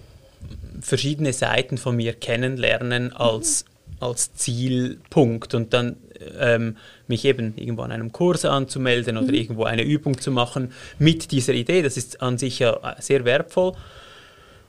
[0.81, 3.65] verschiedene Seiten von mir kennenlernen als,
[3.99, 5.97] als Zielpunkt und dann
[6.39, 9.33] ähm, mich eben irgendwo an einem Kurs anzumelden oder mhm.
[9.33, 13.73] irgendwo eine Übung zu machen mit dieser Idee, das ist an sich ja sehr wertvoll.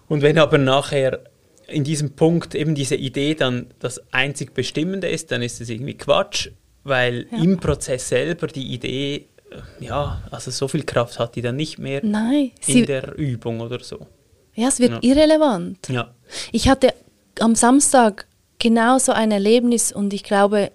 [0.08, 1.20] Und wenn aber nachher
[1.66, 5.94] in diesem Punkt eben diese Idee dann das einzig Bestimmende ist, dann ist es irgendwie
[5.94, 6.50] Quatsch,
[6.84, 7.38] weil ja.
[7.38, 11.78] im Prozess selber die Idee, äh, ja, also so viel Kraft hat die dann nicht
[11.78, 14.06] mehr Nein, in der Übung oder so.
[14.54, 14.98] Ja, es wird ja.
[15.02, 15.88] irrelevant.
[15.88, 16.14] Ja.
[16.52, 16.94] Ich hatte
[17.40, 18.26] am Samstag
[18.58, 20.70] genau so ein Erlebnis und ich glaube,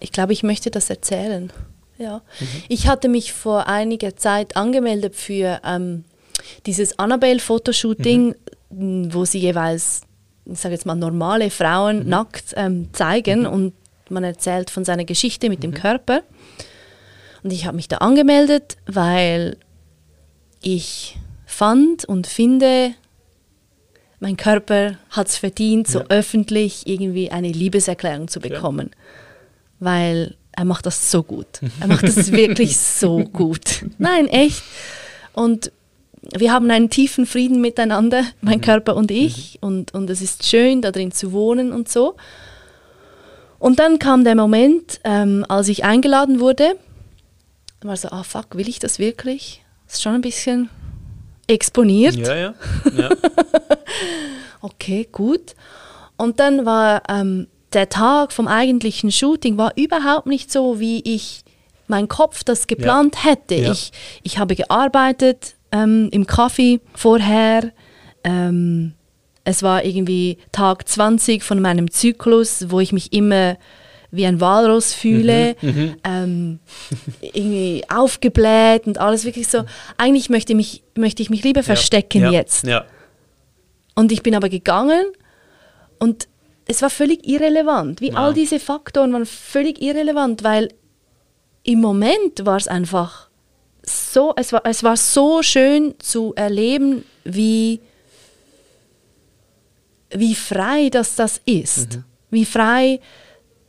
[0.00, 1.52] ich glaube, ich möchte das erzählen.
[1.98, 2.22] Ja.
[2.38, 2.46] Mhm.
[2.68, 6.04] Ich hatte mich vor einiger Zeit angemeldet für ähm,
[6.66, 8.34] dieses Annabelle-Fotoshooting, mhm.
[8.70, 10.02] Wo sie jeweils
[10.50, 12.08] ich sage jetzt mal, normale Frauen mhm.
[12.08, 13.46] nackt ähm, zeigen mhm.
[13.46, 13.72] und
[14.08, 15.62] man erzählt von seiner Geschichte mit mhm.
[15.62, 16.22] dem Körper.
[17.42, 19.56] Und ich habe mich da angemeldet, weil
[20.62, 22.94] ich fand und finde,
[24.20, 26.06] mein Körper hat es verdient, so ja.
[26.08, 28.90] öffentlich irgendwie eine Liebeserklärung zu bekommen.
[28.90, 28.96] Ja.
[29.80, 31.60] Weil er macht das so gut.
[31.80, 33.84] Er macht das wirklich so gut.
[33.98, 34.62] Nein, echt.
[35.32, 35.70] Und
[36.22, 38.62] wir haben einen tiefen Frieden miteinander, mein mhm.
[38.62, 39.68] Körper und ich, mhm.
[39.68, 42.16] und, und es ist schön, da drin zu wohnen und so.
[43.58, 46.76] Und dann kam der Moment, ähm, als ich eingeladen wurde,
[47.82, 49.64] war so, ah fuck, will ich das wirklich?
[49.86, 50.70] Das ist schon ein bisschen
[51.46, 52.14] exponiert.
[52.14, 52.54] Ja, ja.
[52.96, 53.08] ja.
[54.60, 55.54] okay, gut.
[56.16, 61.42] Und dann war ähm, der Tag vom eigentlichen Shooting war überhaupt nicht so, wie ich
[61.86, 63.30] mein Kopf das geplant ja.
[63.30, 63.54] hätte.
[63.54, 63.72] Ja.
[63.72, 67.72] Ich, ich habe gearbeitet, ähm, im Kaffee vorher.
[68.24, 68.94] Ähm,
[69.44, 73.56] es war irgendwie Tag 20 von meinem Zyklus, wo ich mich immer
[74.10, 75.96] wie ein Walross fühle, mhm, mhm.
[76.04, 76.58] ähm,
[77.20, 79.64] irgendwie aufgebläht und alles wirklich so.
[79.96, 82.66] Eigentlich möchte, mich, möchte ich mich lieber verstecken ja, jetzt.
[82.66, 82.84] Ja.
[83.94, 85.04] Und ich bin aber gegangen
[85.98, 86.28] und
[86.66, 88.00] es war völlig irrelevant.
[88.00, 88.18] Wie wow.
[88.18, 90.68] all diese Faktoren waren völlig irrelevant, weil
[91.64, 93.27] im Moment war es einfach
[93.88, 97.80] so, es war, es war so schön zu erleben, wie,
[100.10, 101.96] wie frei das, das ist.
[101.96, 102.04] Mhm.
[102.30, 103.00] Wie frei,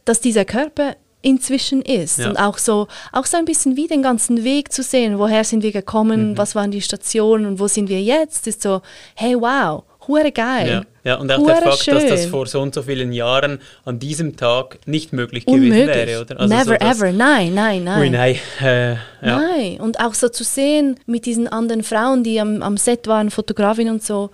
[0.05, 2.19] dass dieser Körper inzwischen ist.
[2.19, 2.29] Ja.
[2.29, 5.63] Und auch so, auch so ein bisschen wie den ganzen Weg zu sehen, woher sind
[5.63, 6.38] wir gekommen, mhm.
[6.38, 8.82] was waren die Stationen und wo sind wir jetzt, ist so,
[9.15, 10.85] hey wow, hure geil.
[11.03, 11.11] Ja.
[11.11, 11.93] ja, und auch der Fakt, schön.
[11.93, 15.85] dass das vor so und so vielen Jahren an diesem Tag nicht möglich Unmöglich.
[15.85, 16.39] gewesen wäre, oder?
[16.39, 18.01] Also Never so, ever, nein, nein, nein.
[18.01, 18.35] Ui, nein.
[18.61, 18.99] Äh, ja.
[19.21, 23.29] Nein, und auch so zu sehen mit diesen anderen Frauen, die am, am Set waren,
[23.29, 24.31] Fotografin und so,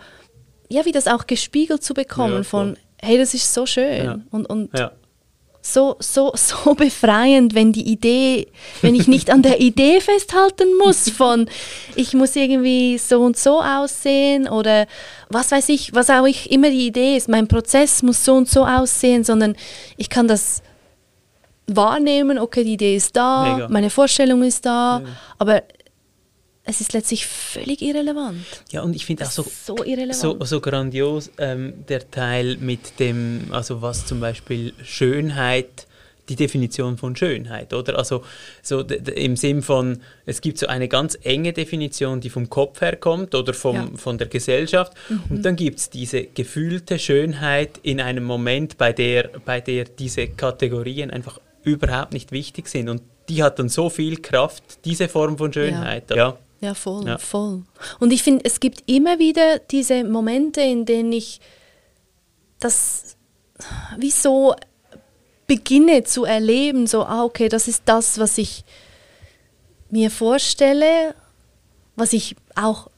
[0.70, 4.24] ja, wie das auch gespiegelt zu bekommen ja, von, hey, das ist so schön.
[4.32, 4.70] Und, und
[5.66, 8.48] so, so, so befreiend, wenn die Idee,
[8.82, 11.50] wenn ich nicht an der Idee festhalten muss von,
[11.96, 14.86] ich muss irgendwie so und so aussehen oder
[15.30, 18.48] was weiß ich, was auch ich, immer die Idee ist, mein Prozess muss so und
[18.48, 19.56] so aussehen, sondern
[19.98, 20.62] ich kann das
[21.66, 23.68] wahrnehmen, okay, die Idee ist da, Mega.
[23.70, 25.12] meine Vorstellung ist da, Mega.
[25.40, 25.64] aber
[26.66, 28.44] es ist letztlich völlig irrelevant.
[28.72, 29.78] Ja, und ich finde auch so, so,
[30.12, 35.88] so, so, grandios ähm, der Teil mit dem, also was zum Beispiel Schönheit,
[36.28, 38.00] die Definition von Schönheit, oder?
[38.00, 38.24] Also
[38.64, 42.96] so im Sinn von, es gibt so eine ganz enge Definition, die vom Kopf her
[42.96, 43.88] kommt oder vom, ja.
[43.96, 44.94] von der Gesellschaft.
[45.08, 45.22] Mhm.
[45.30, 50.28] Und dann gibt es diese gefühlte Schönheit in einem Moment, bei der, bei der diese
[50.30, 52.90] Kategorien einfach überhaupt nicht wichtig sind.
[52.90, 56.10] Und die hat dann so viel Kraft, diese Form von Schönheit.
[56.10, 56.38] Ja, ja.
[56.66, 57.18] Ja voll, ja.
[57.18, 57.64] voll.
[58.00, 61.40] Und ich finde, es gibt immer wieder diese Momente, in denen ich
[62.60, 63.16] das
[63.98, 64.56] wie so
[65.48, 68.66] beginne zu erleben, so, ah, okay, das ist das, was ich
[69.90, 71.16] mir vorstelle,
[71.96, 72.90] was ich auch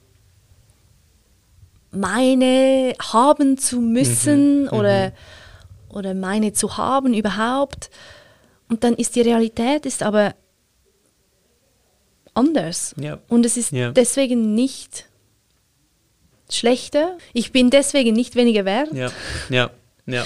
[1.92, 5.14] meine haben zu müssen mhm, oder, mhm.
[5.90, 7.90] oder meine zu haben überhaupt.
[8.70, 10.34] Und dann ist die Realität ist aber
[12.38, 12.94] anders.
[12.98, 13.20] Ja.
[13.28, 13.92] Und es ist ja.
[13.92, 15.06] deswegen nicht
[16.50, 17.18] schlechter.
[17.34, 18.94] Ich bin deswegen nicht weniger wert.
[18.94, 19.12] Ja,
[19.50, 19.70] ja,
[20.06, 20.26] ja.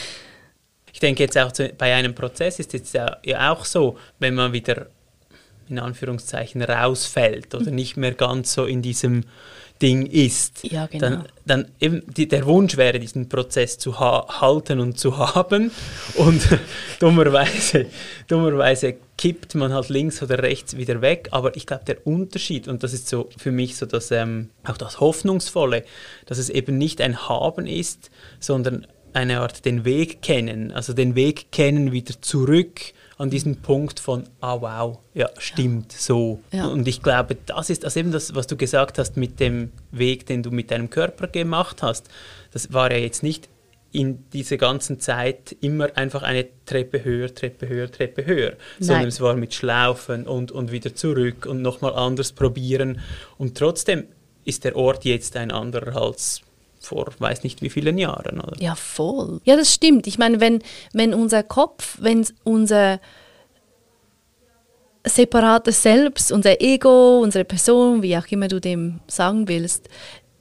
[0.93, 4.35] Ich denke jetzt auch zu, bei einem Prozess ist es ja, ja auch so, wenn
[4.35, 4.87] man wieder
[5.69, 7.75] in Anführungszeichen rausfällt oder mhm.
[7.75, 9.23] nicht mehr ganz so in diesem
[9.81, 11.09] Ding ist, ja, genau.
[11.09, 15.71] dann, dann eben die, der Wunsch wäre, diesen Prozess zu ha halten und zu haben.
[16.15, 16.47] Und
[16.99, 17.87] dummerweise,
[18.27, 21.27] dummerweise kippt man halt links oder rechts wieder weg.
[21.29, 24.77] Aber ich glaube, der Unterschied, und das ist so für mich so das, ähm, auch
[24.77, 25.83] das Hoffnungsvolle,
[26.25, 31.13] dass es eben nicht ein Haben ist, sondern eine Art den Weg kennen, also den
[31.13, 36.39] Weg kennen wieder zurück an diesen Punkt von, ah wow, ja, stimmt, so.
[36.51, 36.65] Ja.
[36.65, 40.25] Und ich glaube, das ist also eben das, was du gesagt hast mit dem Weg,
[40.25, 42.09] den du mit deinem Körper gemacht hast.
[42.53, 43.49] Das war ja jetzt nicht
[43.91, 48.57] in dieser ganzen Zeit immer einfach eine Treppe höher, Treppe höher, Treppe höher, Nein.
[48.79, 53.01] sondern es war mit Schlaufen und, und wieder zurück und nochmal anders probieren.
[53.37, 54.05] Und trotzdem
[54.45, 56.41] ist der Ort jetzt ein anderer als
[56.79, 58.41] vor weiß nicht wie vielen Jahren.
[58.41, 58.59] Oder?
[58.59, 59.39] Ja, voll.
[59.43, 60.07] Ja, das stimmt.
[60.07, 62.99] Ich meine, wenn, wenn unser Kopf, wenn unser
[65.05, 69.89] separates Selbst, unser Ego, unsere Person, wie auch immer du dem sagen willst,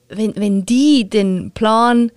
[0.08, 2.10] wenn, wenn die den Plan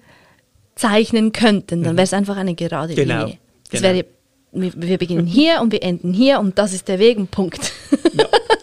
[0.76, 1.98] zeichnen könnten, dann mhm.
[1.98, 3.26] wäre es einfach eine gerade genau.
[3.26, 3.38] Linie.
[3.72, 3.94] Das genau.
[3.94, 4.06] wäre,
[4.52, 7.72] wir, wir beginnen hier und wir enden hier und das ist der Weg, ein Punkt.
[8.14, 8.28] Ja,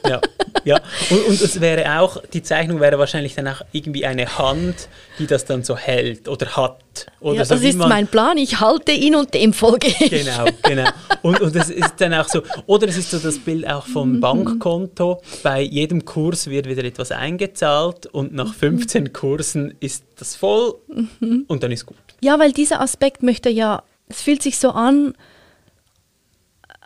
[0.70, 0.80] ja.
[1.10, 5.26] Und, und es wäre auch, die Zeichnung wäre wahrscheinlich dann auch irgendwie eine Hand, die
[5.26, 7.06] das dann so hält oder hat.
[7.20, 10.10] Oder ja, so, das ist mein Plan, ich halte ihn und dem folge ich.
[10.10, 10.88] Genau, genau.
[11.22, 14.14] Und, und es ist dann auch so, oder es ist so das Bild auch vom
[14.14, 14.20] mhm.
[14.20, 15.22] Bankkonto.
[15.42, 21.44] Bei jedem Kurs wird wieder etwas eingezahlt und nach 15 Kursen ist das voll mhm.
[21.46, 21.98] und dann ist gut.
[22.20, 25.14] Ja, weil dieser Aspekt möchte ja, es fühlt sich so an,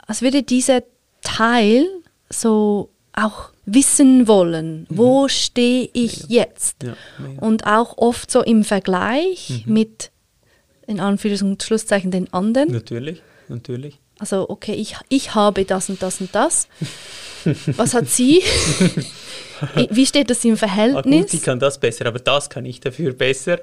[0.06, 0.82] als würde dieser
[1.22, 1.86] Teil
[2.28, 4.98] so auch wissen wollen, mhm.
[4.98, 6.42] wo stehe ich mega.
[6.42, 6.82] jetzt?
[6.82, 6.96] Ja,
[7.40, 9.72] und auch oft so im Vergleich mhm.
[9.72, 10.10] mit,
[10.86, 12.70] in Anführungs- und Schlusszeichen, den anderen.
[12.70, 13.98] Natürlich, natürlich.
[14.18, 16.68] Also, okay, ich, ich habe das und das und das.
[17.76, 18.42] Was hat sie?
[19.90, 21.04] Wie steht das im Verhältnis?
[21.04, 23.60] Ah, gut, sie kann das besser, aber das kann ich dafür besser.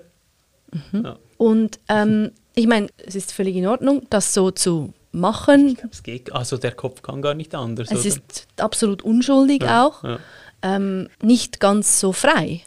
[0.72, 1.04] Mhm.
[1.04, 1.20] Ja.
[1.38, 5.70] Und ähm, ich meine, es ist völlig in Ordnung, das so zu machen.
[5.70, 7.92] Ich glaub, es geht, also der Kopf kann gar nicht anders.
[7.92, 8.08] Es oder?
[8.08, 10.20] ist absolut unschuldig ja, auch, ja.
[10.64, 12.62] Ähm, nicht ganz so frei.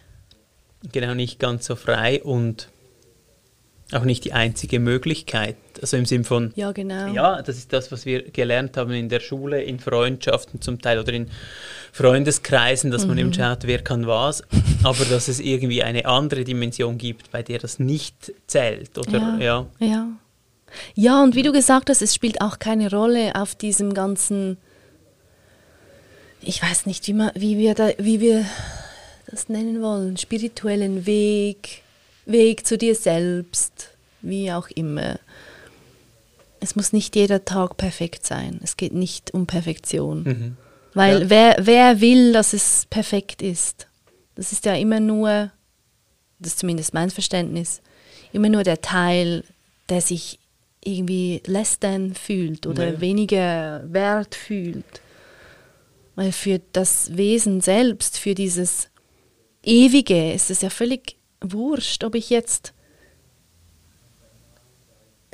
[0.92, 2.68] Genau, nicht ganz so frei und
[3.92, 5.56] auch nicht die einzige Möglichkeit.
[5.80, 7.12] Also im Sinn von, ja, genau.
[7.12, 10.98] ja, das ist das, was wir gelernt haben in der Schule, in Freundschaften zum Teil
[10.98, 11.28] oder in
[11.92, 13.08] Freundeskreisen, dass mhm.
[13.08, 14.42] man eben schaut, wer kann was,
[14.82, 18.96] aber dass es irgendwie eine andere Dimension gibt, bei der das nicht zählt.
[18.98, 19.38] Oder, ja.
[19.38, 19.86] ja.
[19.86, 20.08] ja.
[20.94, 24.56] Ja, und wie du gesagt hast, es spielt auch keine Rolle auf diesem ganzen,
[26.40, 28.44] ich weiß nicht, wie, man, wie, wir, da, wie wir
[29.26, 31.82] das nennen wollen, spirituellen Weg,
[32.26, 33.90] Weg zu dir selbst,
[34.22, 35.18] wie auch immer.
[36.60, 38.58] Es muss nicht jeder Tag perfekt sein.
[38.62, 40.22] Es geht nicht um Perfektion.
[40.22, 40.56] Mhm.
[40.94, 41.30] Weil ja.
[41.30, 43.88] wer, wer will, dass es perfekt ist?
[44.36, 45.50] Das ist ja immer nur,
[46.38, 47.82] das ist zumindest mein Verständnis,
[48.32, 49.44] immer nur der Teil,
[49.88, 50.38] der sich
[50.84, 53.00] irgendwie less than fühlt oder nee.
[53.00, 54.84] weniger wert fühlt.
[56.14, 58.88] Weil für das Wesen selbst, für dieses
[59.62, 62.72] Ewige ist es ja völlig wurscht, ob ich jetzt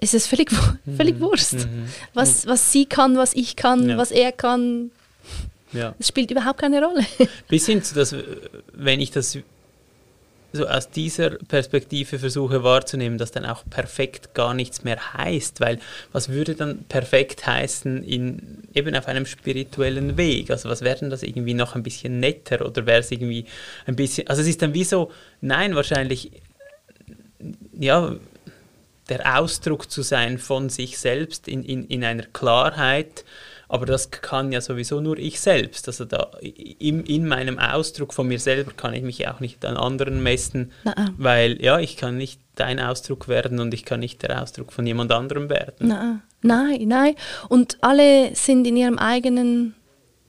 [0.01, 0.97] ist es völlig, mhm.
[0.97, 1.53] völlig wurscht.
[1.53, 1.87] Mhm.
[2.15, 3.99] Was, was sie kann, was ich kann, ja.
[3.99, 4.91] was er kann.
[5.73, 5.95] Ja.
[5.99, 7.05] Es spielt überhaupt keine Rolle.
[7.49, 8.15] Bis hin zu, dass,
[8.73, 9.39] wenn ich das
[10.53, 15.79] so aus dieser Perspektive versuche wahrzunehmen, dass dann auch perfekt gar nichts mehr heißt, weil
[16.13, 20.51] was würde dann perfekt heißen in eben auf einem spirituellen Weg?
[20.51, 23.47] Also was wäre denn das irgendwie noch ein bisschen netter oder wäre es irgendwie
[23.87, 25.11] ein bisschen, also es ist dann wie so,
[25.41, 26.31] nein, wahrscheinlich,
[27.73, 28.17] ja,
[29.09, 33.25] der Ausdruck zu sein von sich selbst in, in, in einer Klarheit
[33.73, 35.87] Aber das kann ja sowieso nur ich selbst.
[35.87, 39.77] Also da in, in meinem Ausdruck von mir selber kann ich mich auch nicht an
[39.77, 41.15] anderen messen, Nein.
[41.19, 44.85] weil ja, ich kann nicht dein Ausdruck werden und ich kann nicht der Ausdruck von
[44.89, 45.87] jemand anderem werden.
[45.87, 47.15] Nein, nein, nein.
[47.49, 49.77] Und alle sind in ihrem eigenen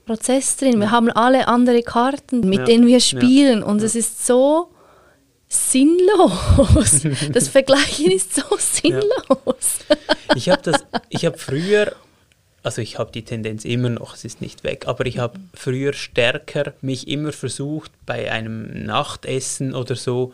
[0.06, 0.80] Prozess drin.
[0.80, 2.66] Wir haben alle andere Karten, mit ja.
[2.66, 3.66] denen wir spielen ja.
[3.66, 4.70] und es ist so
[5.48, 7.08] sinnlos.
[7.34, 9.80] Das Vergleichen ist so sinnlos.
[10.36, 11.94] Ich habe das, ich habe früher,
[12.64, 15.94] also ich habe die Tendenz immer noch, es ist nicht weg, aber ich habe früher
[15.94, 20.34] stärker mich immer versucht, bei einem Nachtessen oder so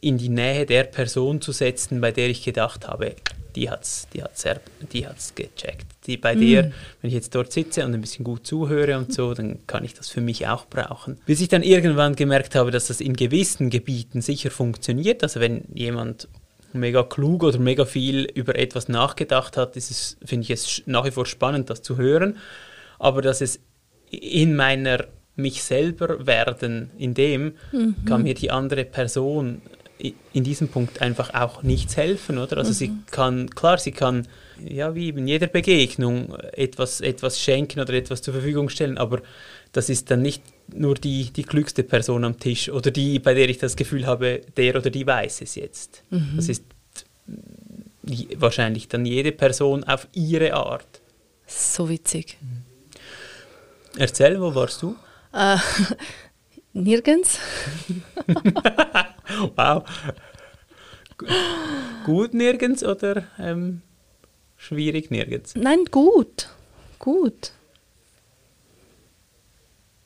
[0.00, 3.14] in die Nähe der Person zu setzen, bei der ich gedacht habe,
[3.54, 4.44] die hat es die hat's,
[4.92, 5.86] die hat's gecheckt.
[6.06, 6.40] Die bei mm.
[6.40, 6.64] der,
[7.00, 9.94] wenn ich jetzt dort sitze und ein bisschen gut zuhöre und so, dann kann ich
[9.94, 11.18] das für mich auch brauchen.
[11.26, 15.22] Bis ich dann irgendwann gemerkt habe, dass das in gewissen Gebieten sicher funktioniert.
[15.22, 16.28] Also wenn jemand
[16.74, 21.04] mega klug oder mega viel über etwas nachgedacht hat, ist es, finde ich es nach
[21.04, 22.36] wie vor spannend, das zu hören.
[22.98, 23.60] Aber dass es
[24.10, 27.96] in meiner mich selber werden, in dem mhm.
[28.04, 29.62] kann mir die andere Person
[30.32, 32.58] in diesem Punkt einfach auch nichts helfen, oder?
[32.58, 32.74] Also mhm.
[32.74, 34.26] sie kann, klar, sie kann
[34.68, 39.22] ja wie in jeder Begegnung etwas, etwas schenken oder etwas zur Verfügung stellen, aber
[39.72, 40.42] das ist dann nicht
[40.74, 44.42] nur die, die klügste Person am Tisch oder die, bei der ich das Gefühl habe,
[44.56, 46.04] der oder die weiß es jetzt.
[46.10, 46.32] Mhm.
[46.36, 46.64] Das ist
[48.36, 51.00] wahrscheinlich dann jede Person auf ihre Art.
[51.46, 52.36] So witzig.
[53.96, 54.96] Erzähl, wo warst du?
[55.32, 55.56] Äh,
[56.72, 57.38] nirgends.
[59.56, 59.84] wow.
[62.04, 63.82] Gut nirgends oder ähm,
[64.62, 65.54] schwierig nirgends?
[65.56, 66.48] Nein, gut.
[66.98, 67.52] Gut.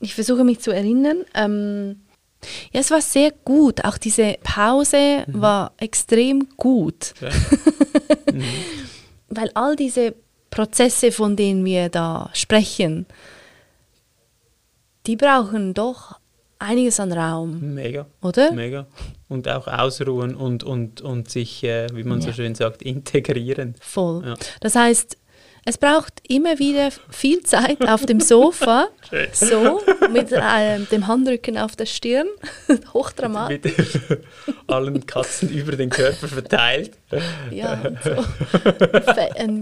[0.00, 1.24] Ich versuche mich zu erinnern.
[1.34, 2.00] Ähm,
[2.72, 3.84] ja, es war sehr gut.
[3.84, 5.40] Auch diese Pause mhm.
[5.40, 7.14] war extrem gut.
[7.20, 7.32] Okay.
[8.32, 8.44] mhm.
[9.28, 10.14] Weil all diese
[10.50, 13.06] Prozesse, von denen wir da sprechen,
[15.06, 16.18] die brauchen doch
[16.58, 17.74] einiges an Raum.
[17.74, 18.06] Mega.
[18.22, 18.52] Oder?
[18.52, 18.86] Mega.
[19.28, 22.26] Und auch ausruhen und, und, und sich, äh, wie man ja.
[22.26, 23.74] so schön sagt, integrieren.
[23.80, 24.24] Voll.
[24.24, 24.34] Ja.
[24.60, 25.16] Das heißt,
[25.68, 28.86] es braucht immer wieder viel Zeit auf dem Sofa,
[29.32, 32.28] so mit äh, dem Handrücken auf der Stirn,
[32.94, 33.94] hochdramatisch.
[34.08, 34.18] Mit
[34.68, 36.92] allen Katzen über den Körper verteilt.
[37.50, 38.24] Ja, so.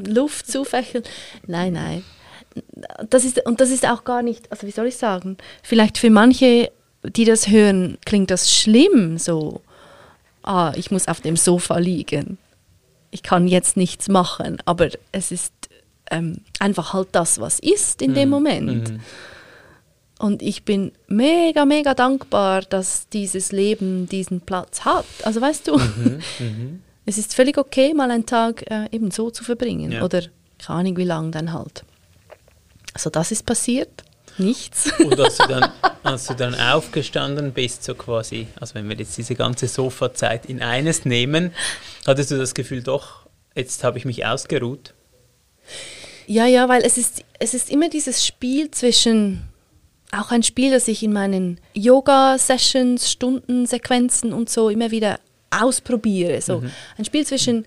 [0.06, 1.04] Luft zufächeln.
[1.46, 2.04] Nein, nein.
[3.08, 6.10] Das ist, und das ist auch gar nicht, also wie soll ich sagen, vielleicht für
[6.10, 6.70] manche
[7.04, 9.60] die das hören, klingt das schlimm, so,
[10.42, 12.38] ah, ich muss auf dem Sofa liegen.
[13.10, 15.52] Ich kann jetzt nichts machen, aber es ist
[16.10, 18.14] ähm, einfach halt das, was ist in mhm.
[18.14, 18.90] dem Moment.
[18.90, 19.00] Mhm.
[20.18, 25.06] Und ich bin mega, mega dankbar, dass dieses Leben diesen Platz hat.
[25.24, 26.20] Also weißt du, mhm.
[26.38, 26.82] mhm.
[27.04, 29.92] es ist völlig okay, mal einen Tag äh, eben so zu verbringen.
[29.92, 30.02] Ja.
[30.02, 30.22] Oder
[30.58, 31.84] keine Ahnung, wie lange dann halt.
[32.94, 34.04] Also das ist passiert
[34.38, 34.92] nichts.
[34.98, 39.16] Und als du, dann, als du dann aufgestanden bist, so quasi, also wenn wir jetzt
[39.16, 41.52] diese ganze Sofazeit in eines nehmen,
[42.06, 44.94] hattest du das Gefühl, doch, jetzt habe ich mich ausgeruht?
[46.26, 49.42] Ja, ja, weil es ist, es ist immer dieses Spiel zwischen,
[50.12, 55.20] auch ein Spiel, das ich in meinen Yoga-Sessions, Stunden, Sequenzen und so immer wieder
[55.50, 56.40] ausprobiere.
[56.40, 56.70] So mhm.
[56.98, 57.66] ein Spiel zwischen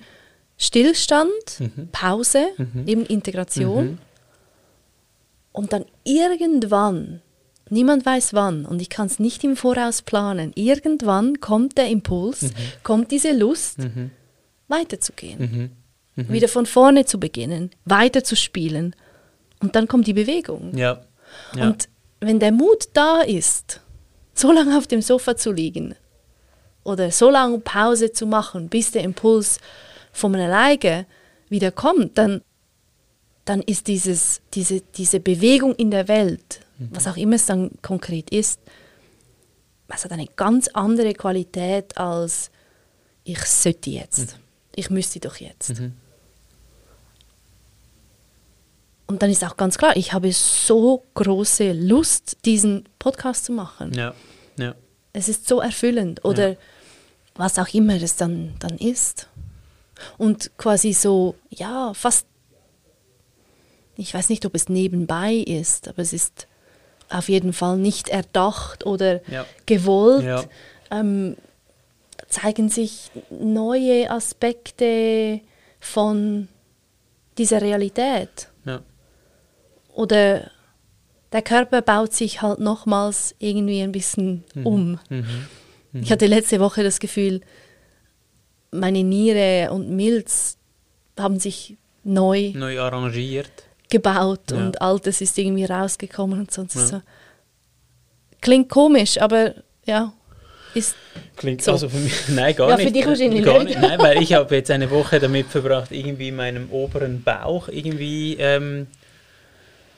[0.57, 1.89] Stillstand, mhm.
[1.91, 2.87] Pause, mhm.
[2.87, 3.97] eben Integration mhm.
[5.57, 7.23] Und dann irgendwann,
[7.71, 12.43] niemand weiß wann, und ich kann es nicht im Voraus planen, irgendwann kommt der Impuls,
[12.43, 12.53] mhm.
[12.83, 14.11] kommt diese Lust, mhm.
[14.67, 15.39] weiterzugehen.
[15.39, 16.23] Mhm.
[16.23, 16.31] mhm.
[16.31, 18.95] Wieder von vorne zu beginnen, weiterzuspielen.
[19.59, 20.77] Und dann kommt die Bewegung.
[20.77, 21.01] Ja.
[21.55, 21.65] ja.
[21.65, 21.89] Und
[22.19, 23.81] wenn der Mut da ist,
[24.35, 25.95] so lange auf dem Sofa zu liegen
[26.83, 29.59] oder so lange Pause zu machen, bis der Impuls
[30.11, 31.07] von alleine
[31.49, 32.41] wieder kommt, dann
[33.47, 36.89] dann ist dieses, diese, diese Bewegung in der Welt, mhm.
[36.91, 38.59] was auch immer es dann konkret ist,
[39.87, 42.51] es hat eine ganz andere Qualität als
[43.23, 44.41] ich sollte jetzt, mhm.
[44.75, 45.79] ich müsste doch jetzt.
[45.79, 45.93] Mhm.
[49.07, 53.93] Und dann ist auch ganz klar, ich habe so große Lust, diesen Podcast zu machen.
[53.93, 54.13] Ja.
[54.57, 54.75] Ja.
[55.13, 56.55] Es ist so erfüllend oder ja.
[57.35, 59.27] was auch immer es dann, dann ist.
[60.17, 62.27] Und quasi so, ja, fast
[63.97, 66.47] ich weiß nicht, ob es nebenbei ist, aber es ist
[67.09, 69.45] auf jeden Fall nicht erdacht oder ja.
[69.65, 70.43] gewollt, ja.
[70.91, 71.35] Ähm,
[72.27, 75.41] zeigen sich neue Aspekte
[75.79, 76.47] von
[77.37, 78.49] dieser Realität.
[78.65, 78.81] Ja.
[79.93, 80.51] Oder
[81.31, 84.65] der Körper baut sich halt nochmals irgendwie ein bisschen mhm.
[84.65, 84.99] um.
[85.09, 85.25] Mhm.
[85.91, 86.01] Mhm.
[86.01, 87.41] Ich hatte letzte Woche das Gefühl,
[88.71, 90.57] meine Niere und Milz
[91.17, 94.57] haben sich neu, neu arrangiert gebaut Ja.
[94.57, 96.61] und Altes ist irgendwie rausgekommen und so.
[96.61, 97.01] Und es ist so.
[98.41, 99.53] Klingt komisch, aber
[99.85, 100.13] ja,
[100.73, 100.95] ist
[101.35, 101.71] Klingt So.
[101.71, 102.87] also für mich, nein, gar Ja, nicht.
[102.87, 103.79] für dich wahrscheinlich gar nicht.
[103.79, 108.87] Nein, weil ich habe jetzt eine Woche damit verbracht, irgendwie meinem oberen Bauch irgendwie ähm,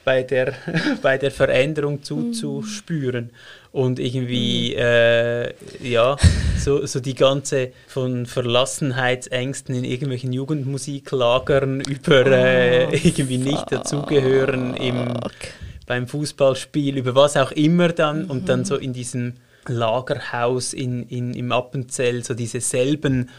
[0.05, 0.53] bei, der,
[1.01, 3.31] bei der Veränderung zuzuspüren.
[3.71, 6.17] Und irgendwie, äh, ja,
[6.57, 15.13] so, so die ganze von Verlassenheitsängsten in irgendwelchen Jugendmusiklagern über äh, irgendwie nicht dazugehören im,
[15.85, 18.25] beim Fußballspiel, über was auch immer dann.
[18.25, 19.33] Und dann so in diesem
[19.67, 23.29] Lagerhaus in, in, im Appenzell, so diese selben,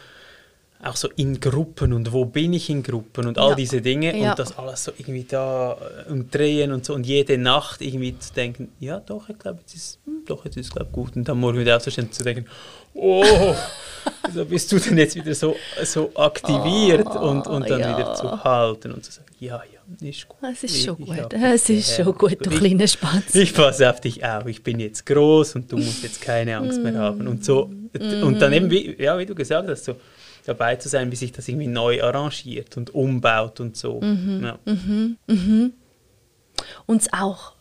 [0.82, 3.54] auch so in Gruppen und wo bin ich in Gruppen und all Ja.
[3.54, 4.30] diese Dinge Ja.
[4.30, 5.76] und das alles so irgendwie da
[6.06, 9.58] äh, und drehen und so und jede Nacht irgendwie zu denken, ja doch, ich glaube,
[9.60, 12.24] jetzt ist, hm, doch, jetzt ist glaube gut und dann morgen wieder aufzustehen und zu
[12.24, 12.46] denken,
[12.94, 13.22] oh,
[14.34, 15.54] so bist du denn jetzt wieder so,
[15.84, 17.98] so aktiviert und, und dann Oh, ja.
[17.98, 20.38] wieder zu halten und zu sagen, ja, ja, ist gut.
[20.52, 21.32] Es ist schon Ich- ich gut.
[21.34, 23.34] Es ist schon gut, du kleiner Spatz.
[23.34, 26.82] ich passe auf dich auf, ich bin jetzt groß und du musst jetzt keine Angst
[26.82, 27.26] mehr haben.
[27.26, 27.70] Und so,
[28.22, 29.96] und dann eben, wie, ja, wie du gesagt hast, so
[30.50, 34.00] dabei zu sein, wie sich das irgendwie neu arrangiert und umbaut und so.
[34.02, 34.58] Ja.
[36.86, 37.52] Uns auch.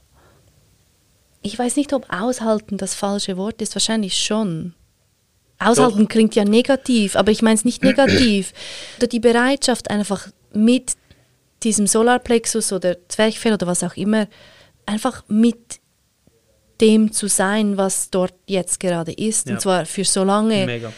[1.42, 3.76] Ich weiß nicht, ob aushalten das falsche Wort ist.
[3.76, 4.74] Wahrscheinlich schon.
[5.60, 6.10] Aushalten Doch.
[6.10, 8.54] klingt ja negativ, aber ich meine es nicht negativ.
[8.98, 10.94] Oder die Bereitschaft, einfach mit
[11.64, 14.28] diesem Solarplexus oder Zwerchfell oder was auch immer,
[14.86, 15.82] einfach mit
[16.80, 19.48] dem zu sein, was dort jetzt gerade ist.
[19.48, 19.54] Ja.
[19.54, 20.94] Und zwar für so lange, Mega.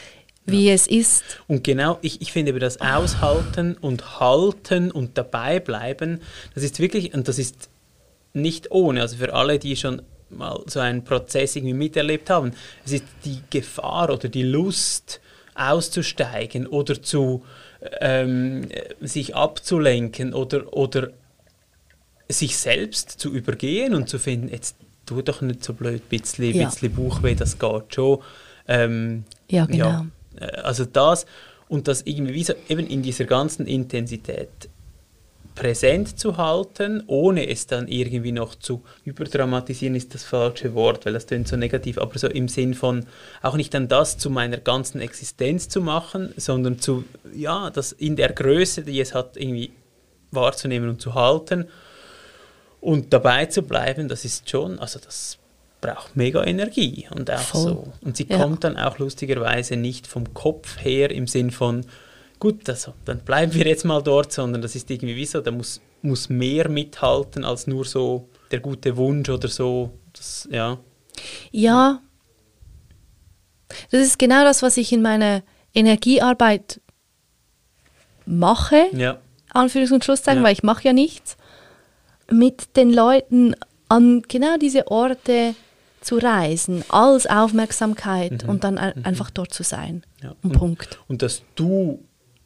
[0.45, 1.23] Wie es ist.
[1.47, 6.19] Und genau, ich, ich finde über das Aushalten und Halten und dabei bleiben,
[6.55, 7.69] das ist wirklich, und das ist
[8.33, 12.53] nicht ohne, also für alle, die schon mal so einen Prozess irgendwie miterlebt haben,
[12.85, 15.19] es ist die Gefahr oder die Lust
[15.55, 17.43] auszusteigen oder zu
[17.99, 18.67] ähm,
[19.01, 21.09] sich abzulenken oder, oder
[22.29, 24.75] sich selbst zu übergehen und zu finden, jetzt
[25.05, 26.65] tu doch nicht so blöd, bisschen, Ja.
[26.65, 28.19] bisschen Bauchweh, das geht schon.
[28.67, 29.89] Ähm, Ja, genau.
[29.89, 30.05] äh,
[30.39, 31.25] Also das
[31.67, 34.49] und das irgendwie wie so eben in dieser ganzen Intensität
[35.55, 41.13] präsent zu halten, ohne es dann irgendwie noch zu überdramatisieren, ist das falsche Wort, weil
[41.13, 43.05] das klingt so negativ, aber so im Sinn von
[43.41, 47.03] auch nicht dann das zu meiner ganzen Existenz zu machen, sondern zu,
[47.33, 49.71] ja, das in der Größe, die es hat, irgendwie
[50.31, 51.67] wahrzunehmen und zu halten
[52.79, 55.37] und dabei zu bleiben, das ist schon, also das
[55.81, 57.61] braucht mega Energie und auch Voll.
[57.61, 57.93] so.
[58.01, 58.37] Und sie Ja.
[58.37, 61.85] kommt dann auch lustigerweise nicht vom Kopf her im Sinn von,
[62.39, 65.51] gut, also, dann bleiben wir jetzt mal dort, sondern das ist irgendwie wie so, da
[65.51, 69.91] muss, muss mehr mithalten als nur so der gute Wunsch oder so.
[70.13, 70.77] Das, ja.
[71.51, 72.01] Ja,
[73.89, 76.79] das ist genau das, was ich in meiner Energiearbeit
[78.25, 79.19] mache, ja,
[79.53, 80.45] Anführungs- und Schlusszeichen, Ja.
[80.47, 81.37] weil ich mache ja nichts,
[82.29, 83.55] mit den Leuten
[83.89, 85.53] an genau diese Orte
[86.01, 90.03] zu reisen, als Aufmerksamkeit und dann ein- einfach dort zu sein.
[90.23, 90.35] ja.
[90.43, 90.99] Und Punkt.
[91.07, 92.03] und dass du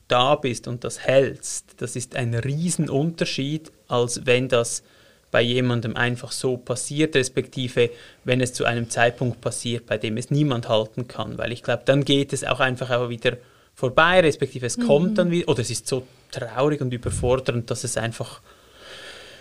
[0.08, 4.84] da bist und das hältst, das ist ein Riesenunterschied, als wenn das
[5.32, 7.90] bei jemandem einfach so passiert, respektive
[8.24, 11.38] wenn es zu einem Zeitpunkt passiert, bei dem es niemand halten kann.
[11.38, 13.38] Weil ich glaube, dann geht es auch einfach auch wieder
[13.74, 17.98] vorbei, respektive es kommt dann wieder, oder es ist so traurig und überfordernd, dass es
[17.98, 18.42] einfach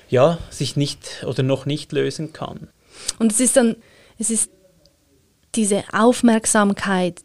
[0.09, 2.69] ja, sich nicht oder noch nicht lösen kann.
[3.19, 3.77] Und es ist dann,
[4.19, 4.51] es ist
[5.55, 7.23] diese Aufmerksamkeit,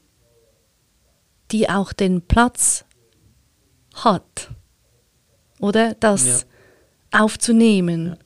[1.52, 2.86] die auch den Platz
[3.94, 4.50] hat,
[5.60, 5.96] oder?
[5.96, 6.46] Das
[7.12, 8.18] aufzunehmen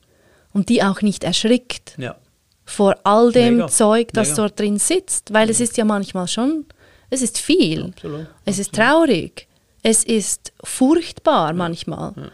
[0.52, 2.16] und die auch nicht erschrickt Ja,
[2.64, 4.42] vor all dem Mega, Zeug, das mega.
[4.42, 6.66] dort drin sitzt, weil es ist ja manchmal schon,
[7.10, 8.26] es ist viel, absolut.
[8.44, 9.48] es ist traurig,
[9.82, 12.32] es ist furchtbar manchmal.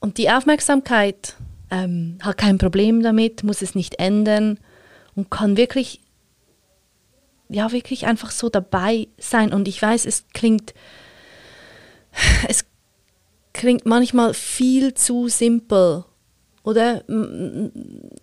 [0.00, 1.34] Und die Aufmerksamkeit
[1.70, 4.58] ähm, hat kein Problem damit, muss es nicht ändern
[5.14, 6.00] und kann wirklich,
[7.48, 9.52] ja, wirklich einfach so dabei sein.
[9.52, 10.74] Und ich weiß, es klingt,
[12.48, 12.64] es
[13.52, 16.04] klingt manchmal viel zu simpel.
[16.64, 17.02] Oder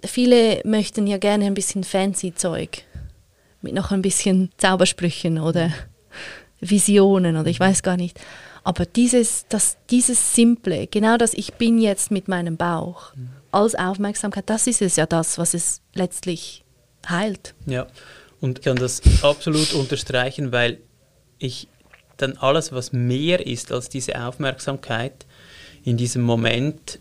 [0.05, 2.83] viele möchten ja gerne ein bisschen fancy Zeug
[3.65, 5.71] mit noch ein bisschen Zaubersprüchen oder
[6.61, 8.19] Visionen oder ich weiß gar nicht.
[8.65, 13.13] Aber dieses, das, dieses Simple, genau das Ich bin jetzt mit meinem Bauch
[13.51, 16.63] als Aufmerksamkeit, das ist es ja das, was es letztlich
[17.07, 17.53] heilt.
[17.67, 17.85] Ja,
[18.41, 20.79] und ich kann das absolut unterstreichen, weil
[21.37, 21.67] ich
[22.17, 25.27] dann alles, was mehr ist als diese Aufmerksamkeit,
[25.83, 26.99] in diesem Moment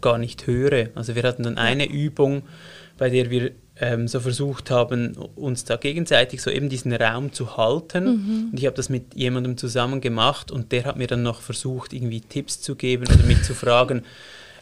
[0.00, 0.88] gar nicht höre.
[0.94, 2.42] Also wir hatten dann eine Übung,
[2.96, 7.56] bei der wir ähm, so versucht haben, uns da gegenseitig so eben diesen Raum zu
[7.56, 8.04] halten.
[8.04, 8.48] Mhm.
[8.52, 11.92] Und ich habe das mit jemandem zusammen gemacht und der hat mir dann noch versucht,
[11.92, 14.02] irgendwie Tipps zu geben oder mich zu fragen.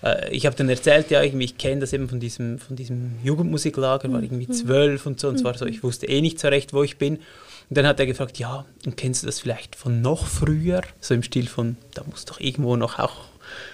[0.00, 3.16] Äh, ich habe dann erzählt, ja, irgendwie, ich kenne das eben von diesem, von diesem
[3.24, 4.52] Jugendmusiklager, war irgendwie mhm.
[4.52, 7.16] zwölf und so, und zwar so, ich wusste eh nicht so recht, wo ich bin.
[7.16, 10.82] Und dann hat er gefragt, ja, und kennst du das vielleicht von noch früher?
[11.00, 13.22] So im Stil von, da muss doch irgendwo noch auch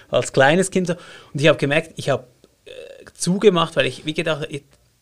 [0.09, 0.93] als kleines Kind so.
[1.33, 2.25] Und ich habe gemerkt, ich habe
[2.65, 2.71] äh,
[3.13, 4.47] zugemacht, weil ich, wie gedacht,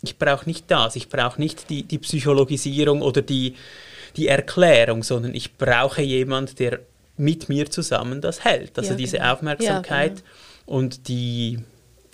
[0.04, 3.56] ich, brauche nicht das, ich brauche nicht die, die Psychologisierung oder die,
[4.18, 6.80] die Erklärung, sondern ich brauche jemand, der
[7.18, 8.78] mit mir zusammen das hält.
[8.78, 9.34] Also ja, diese genau.
[9.34, 10.24] Aufmerksamkeit ja,
[10.66, 10.78] genau.
[10.78, 11.60] und die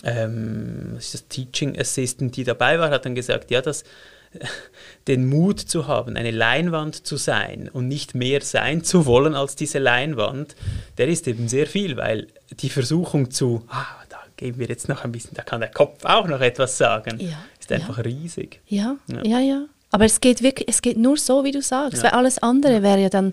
[0.02, 3.84] ähm, das Teaching Assistant, die dabei war, hat dann gesagt, ja, das
[5.08, 9.56] den Mut zu haben, eine Leinwand zu sein und nicht mehr sein zu wollen als
[9.56, 10.54] diese Leinwand,
[10.98, 15.04] der ist eben sehr viel, weil die Versuchung zu, ah, da geben wir jetzt noch
[15.04, 17.38] ein bisschen, da kann der Kopf auch noch etwas sagen, ja
[17.70, 18.02] ist einfach ja.
[18.04, 18.60] riesig.
[18.66, 18.96] Ja.
[19.08, 19.66] ja, ja, ja.
[19.90, 23.00] Aber es geht wirklich, es geht nur so, wie du sagst, weil alles andere wäre
[23.00, 23.32] ja dann,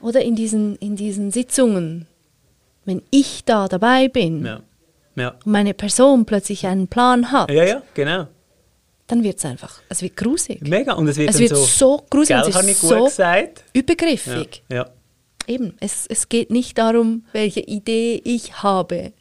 [0.00, 2.06] oder in diesen, in diesen Sitzungen,
[2.84, 4.60] wenn ich da dabei bin ja.
[5.16, 5.30] Ja.
[5.44, 7.50] und meine Person plötzlich einen Plan hat.
[7.50, 8.28] Ja, ja, genau.
[9.08, 10.60] Dann wird es einfach, es wird grusig.
[10.60, 13.64] Mega, und es wird, es wird so, so grusig, es ist so gesagt.
[13.72, 14.62] übergriffig.
[14.68, 14.76] Ja.
[14.76, 14.90] ja.
[15.46, 19.12] Eben, es, es geht nicht darum, welche Idee ich habe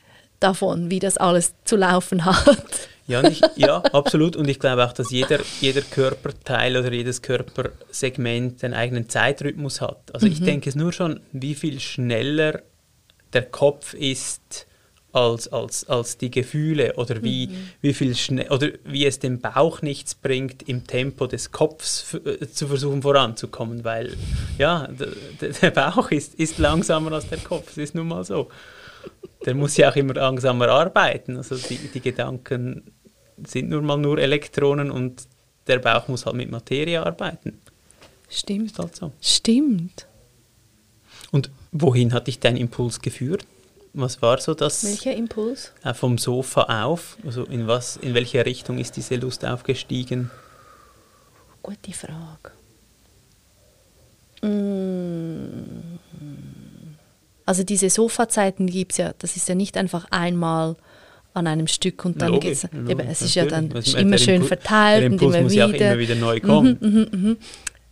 [0.42, 2.90] davon, wie das alles zu laufen hat.
[3.08, 4.36] Ja, ich, ja, absolut.
[4.36, 10.14] Und ich glaube auch, dass jeder, jeder Körperteil oder jedes Körpersegment einen eigenen Zeitrhythmus hat.
[10.14, 10.34] Also mhm.
[10.34, 12.62] ich denke es nur schon, wie viel schneller
[13.34, 14.68] der Kopf ist
[15.14, 17.70] als, als, als die Gefühle oder wie, mhm.
[17.82, 22.48] wie viel schnell oder wie es dem Bauch nichts bringt, im Tempo des Kopfs äh,
[22.48, 24.16] zu versuchen voranzukommen, weil
[24.58, 24.88] ja,
[25.62, 28.50] der Bauch ist, ist langsamer als der Kopf, das ist nun mal so.
[29.46, 31.38] Der muss ja auch immer langsamer arbeiten.
[31.38, 32.84] Also die, die Gedanken
[33.46, 35.28] sind nun mal nur Elektronen und
[35.68, 37.60] der Bauch muss halt mit Materie arbeiten.
[38.30, 38.72] Stimmt.
[38.72, 39.12] Ist halt so.
[39.22, 40.08] Stimmt.
[41.32, 43.46] Und wohin hat dich dein Impuls geführt?
[43.94, 44.84] Was war so das?
[44.84, 45.72] Welcher Impuls?
[45.84, 47.18] Äh, vom Sofa auf?
[47.26, 50.30] Also in was, in welche Richtung ist diese Lust aufgestiegen?
[51.64, 52.52] Gute Frage.
[54.42, 55.98] Mm.
[57.46, 60.76] Also diese Sofazeiten gibt es ja, das ist ja nicht einfach einmal
[61.38, 62.68] an einem Stück und dann geht es.
[63.10, 65.68] Es ist ja dann ist immer schön Impuls, verteilt und immer muss wieder.
[65.68, 66.78] Ja immer wieder neu kommen.
[66.80, 67.36] Mhm, mh, mh.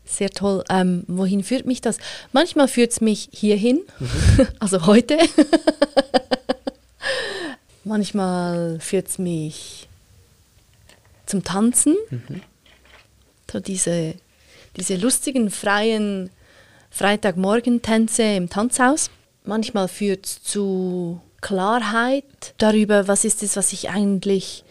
[0.05, 0.63] Sehr toll.
[0.69, 1.97] Ähm, wohin führt mich das?
[2.31, 4.47] Manchmal führt es mich hierhin, mhm.
[4.59, 5.17] also heute.
[7.83, 9.87] Manchmal führt es mich
[11.25, 11.95] zum Tanzen.
[12.09, 12.41] Mhm.
[13.51, 14.15] So diese,
[14.75, 16.29] diese lustigen, freien
[16.91, 19.09] Freitagmorgentänze im Tanzhaus.
[19.43, 24.63] Manchmal führt es zu Klarheit darüber, was ist es, was ich eigentlich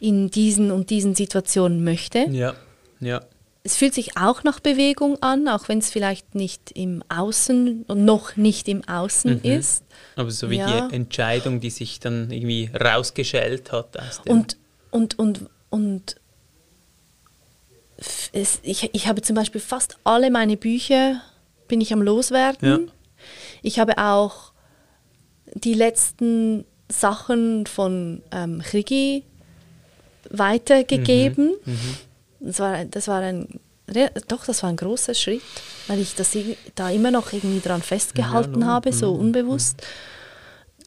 [0.00, 2.20] in diesen und diesen Situationen möchte.
[2.30, 2.54] Ja,
[3.00, 3.20] ja.
[3.64, 8.04] Es fühlt sich auch nach Bewegung an, auch wenn es vielleicht nicht im Außen und
[8.06, 9.50] noch nicht im Außen mhm.
[9.50, 9.84] ist.
[10.16, 10.88] Aber so wie ja.
[10.88, 13.98] die Entscheidung, die sich dann irgendwie rausgeschält hat.
[14.26, 14.56] Und,
[14.90, 16.16] und, und, und
[18.32, 21.20] es, ich, ich habe zum Beispiel fast alle meine Bücher
[21.68, 22.86] bin ich am Loswerden.
[22.86, 22.92] Ja.
[23.60, 24.51] Ich habe auch
[25.54, 29.24] die letzten Sachen von ähm, Chrigi
[30.30, 31.54] weitergegeben.
[31.64, 31.72] Mhm.
[31.72, 31.96] Mhm.
[32.40, 33.60] Das, war, das war ein
[34.28, 35.42] doch, das war ein großer Schritt,
[35.86, 36.36] weil ich das
[36.74, 39.20] da immer noch irgendwie dran festgehalten ja, habe, so mhm.
[39.20, 39.82] unbewusst.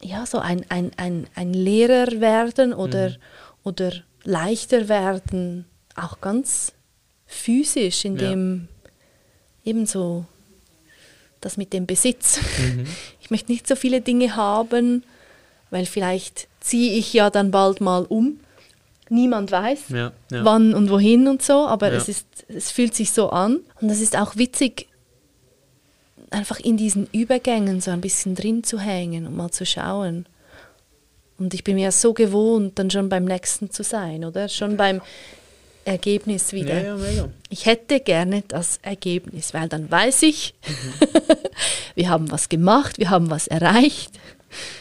[0.01, 3.15] Ja, so ein, ein, ein, ein Lehrer werden oder, mhm.
[3.63, 3.91] oder
[4.23, 6.73] leichter werden, auch ganz
[7.25, 8.67] physisch, indem
[9.63, 9.71] ja.
[9.71, 10.25] eben so
[11.41, 12.39] das mit dem Besitz.
[12.57, 12.87] Mhm.
[13.25, 15.03] Ich möchte nicht so viele Dinge haben,
[15.71, 18.39] weil vielleicht ziehe ich ja dann bald mal um.
[19.09, 20.45] Niemand weiß, ja, ja.
[20.45, 21.97] wann und wohin und so, aber ja.
[21.97, 23.61] es, ist, es fühlt sich so an.
[23.81, 24.87] Und es ist auch witzig,
[26.29, 30.27] einfach in diesen Übergängen so ein bisschen drin zu hängen und mal zu schauen.
[31.39, 34.49] Und ich bin mir so gewohnt, dann schon beim nächsten zu sein, oder?
[34.49, 35.01] Schon beim
[35.85, 36.83] Ergebnis wieder.
[36.83, 40.93] Ja, ja, ich hätte gerne das Ergebnis, weil dann weiß ich, mhm.
[41.95, 44.11] wir haben was gemacht, wir haben was erreicht.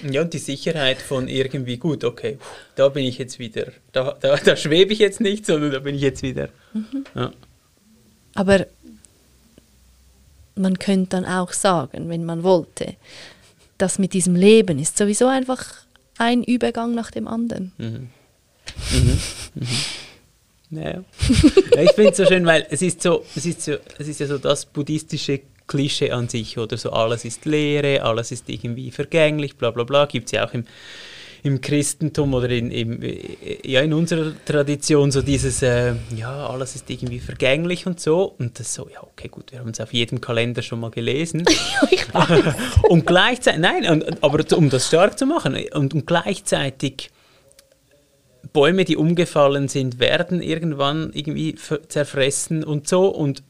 [0.08, 2.38] Ja, und die Sicherheit von irgendwie gut, okay,
[2.76, 5.94] da bin ich jetzt wieder, da, da, da schwebe ich jetzt nicht, sondern da bin
[5.94, 6.48] ich jetzt wieder.
[6.72, 7.04] Mhm.
[7.14, 7.32] Ja.
[8.34, 8.66] Aber
[10.56, 12.94] man könnte dann auch sagen, wenn man wollte,
[13.78, 15.64] das mit diesem Leben ist sowieso einfach
[16.18, 17.72] ein Übergang nach dem anderen.
[17.78, 18.08] Mhm.
[18.90, 19.68] Mhm.
[20.74, 20.82] Mhm.
[20.82, 21.82] Ja, ja.
[21.82, 24.26] ich finde es so schön, weil es ist so, es ist so, es ist ja
[24.26, 29.56] so das buddhistische Klischee an sich oder so alles ist Leere, alles ist irgendwie vergänglich,
[29.56, 30.06] bla bla bla.
[30.06, 30.64] Gibt es ja auch im,
[31.42, 33.00] im Christentum oder in, im,
[33.62, 38.34] ja, in unserer Tradition so dieses, äh, ja, alles ist irgendwie vergänglich und so.
[38.38, 41.44] Und das so, ja, okay, gut, wir haben es auf jedem Kalender schon mal gelesen.
[42.88, 47.10] und gleichzeitig, nein, und, aber um das stark zu machen, und, und gleichzeitig
[48.54, 51.56] Bäume, die umgefallen sind, werden irgendwann irgendwie
[51.88, 53.08] zerfressen und so.
[53.08, 53.42] Und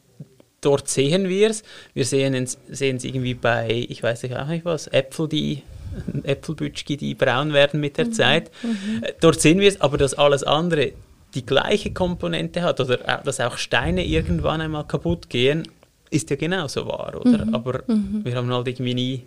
[0.61, 1.63] dort sehen wir es.
[1.93, 2.57] Wir sehen es
[3.03, 5.61] irgendwie bei, ich weiß nicht auch nicht was, Äpfel, die
[6.23, 8.13] Äpfelbütschki, die braun werden mit der mhm.
[8.13, 8.51] Zeit.
[8.63, 9.03] Mhm.
[9.03, 10.93] Äh, dort sehen wir es, aber dass alles andere
[11.35, 15.67] die gleiche Komponente hat oder dass auch Steine irgendwann einmal kaputt gehen,
[16.09, 17.45] ist ja genauso wahr, oder?
[17.45, 17.53] Mhm.
[17.53, 18.21] Aber mhm.
[18.23, 19.23] wir haben halt irgendwie nie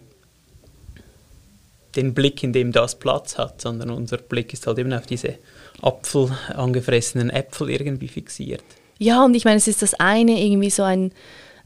[1.95, 5.35] den Blick, in dem das Platz hat, sondern unser Blick ist halt eben auf diese
[5.83, 8.65] Apfel, angefressenen Äpfel irgendwie fixiert.
[8.99, 11.13] Ja, und ich meine, es ist das eine, irgendwie so ein,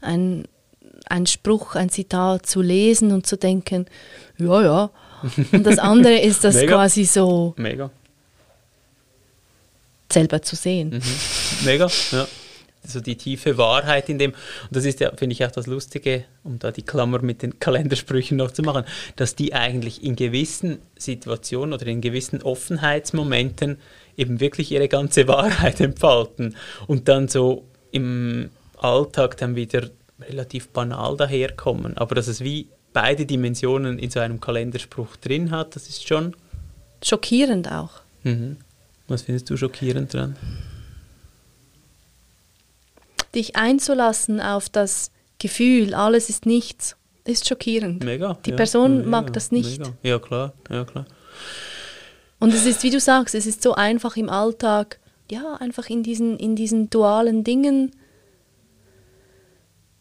[0.01, 0.45] ein,
[1.07, 3.85] ein Spruch, ein Zitat zu lesen und zu denken,
[4.37, 4.89] ja, ja.
[5.51, 7.89] Und das andere ist das quasi so Mega.
[10.11, 10.89] selber zu sehen.
[10.89, 11.65] Mhm.
[11.65, 12.27] Mega, ja
[12.85, 14.31] so die tiefe Wahrheit in dem.
[14.31, 17.59] Und das ist ja, finde ich, auch das Lustige, um da die Klammer mit den
[17.59, 18.83] Kalendersprüchen noch zu machen,
[19.15, 23.77] dass die eigentlich in gewissen Situationen oder in gewissen Offenheitsmomenten
[24.17, 26.55] eben wirklich ihre ganze Wahrheit entfalten
[26.87, 31.97] und dann so im Alltag dann wieder relativ banal daherkommen.
[31.97, 36.35] Aber dass es wie beide Dimensionen in so einem Kalenderspruch drin hat, das ist schon
[37.03, 38.01] schockierend auch.
[38.23, 38.57] Mhm.
[39.07, 40.35] Was findest du schockierend dran?
[43.35, 48.03] Dich einzulassen auf das Gefühl, alles ist nichts, ist schockierend.
[48.03, 48.37] Mega.
[48.45, 49.79] Die ja, Person mega, mag das nicht.
[49.79, 49.93] Mega.
[50.03, 51.05] Ja, klar, ja, klar.
[52.39, 54.99] Und es ist, wie du sagst, es ist so einfach im Alltag,
[55.31, 57.91] ja, einfach in diesen, in diesen dualen Dingen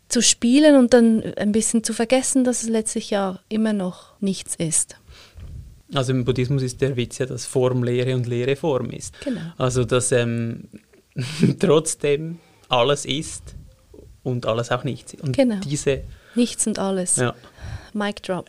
[0.09, 4.55] zu spielen und dann ein bisschen zu vergessen, dass es letztlich ja immer noch nichts
[4.57, 4.97] ist.
[5.95, 9.15] Also im Buddhismus ist der Witz ja, dass Form Lehre und Lehre Form ist.
[9.25, 9.41] Genau.
[9.57, 10.69] Also dass ähm,
[11.59, 12.39] trotzdem
[12.73, 13.55] alles ist
[14.23, 15.15] und alles auch nichts.
[15.15, 15.57] Und genau.
[15.57, 16.03] diese
[16.35, 17.17] Nichts und alles.
[17.17, 17.35] Ja.
[17.93, 18.49] Mic drop.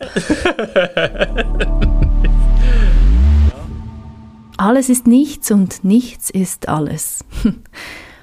[4.56, 7.22] alles ist nichts und nichts ist alles.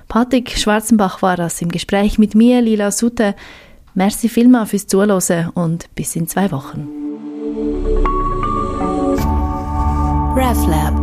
[0.08, 3.36] Patrick Schwarzenbach war das im Gespräch mit mir, Lila Sutte.
[3.94, 6.88] Merci vielmals fürs Zuhören und bis in zwei Wochen.
[10.36, 11.01] RefLab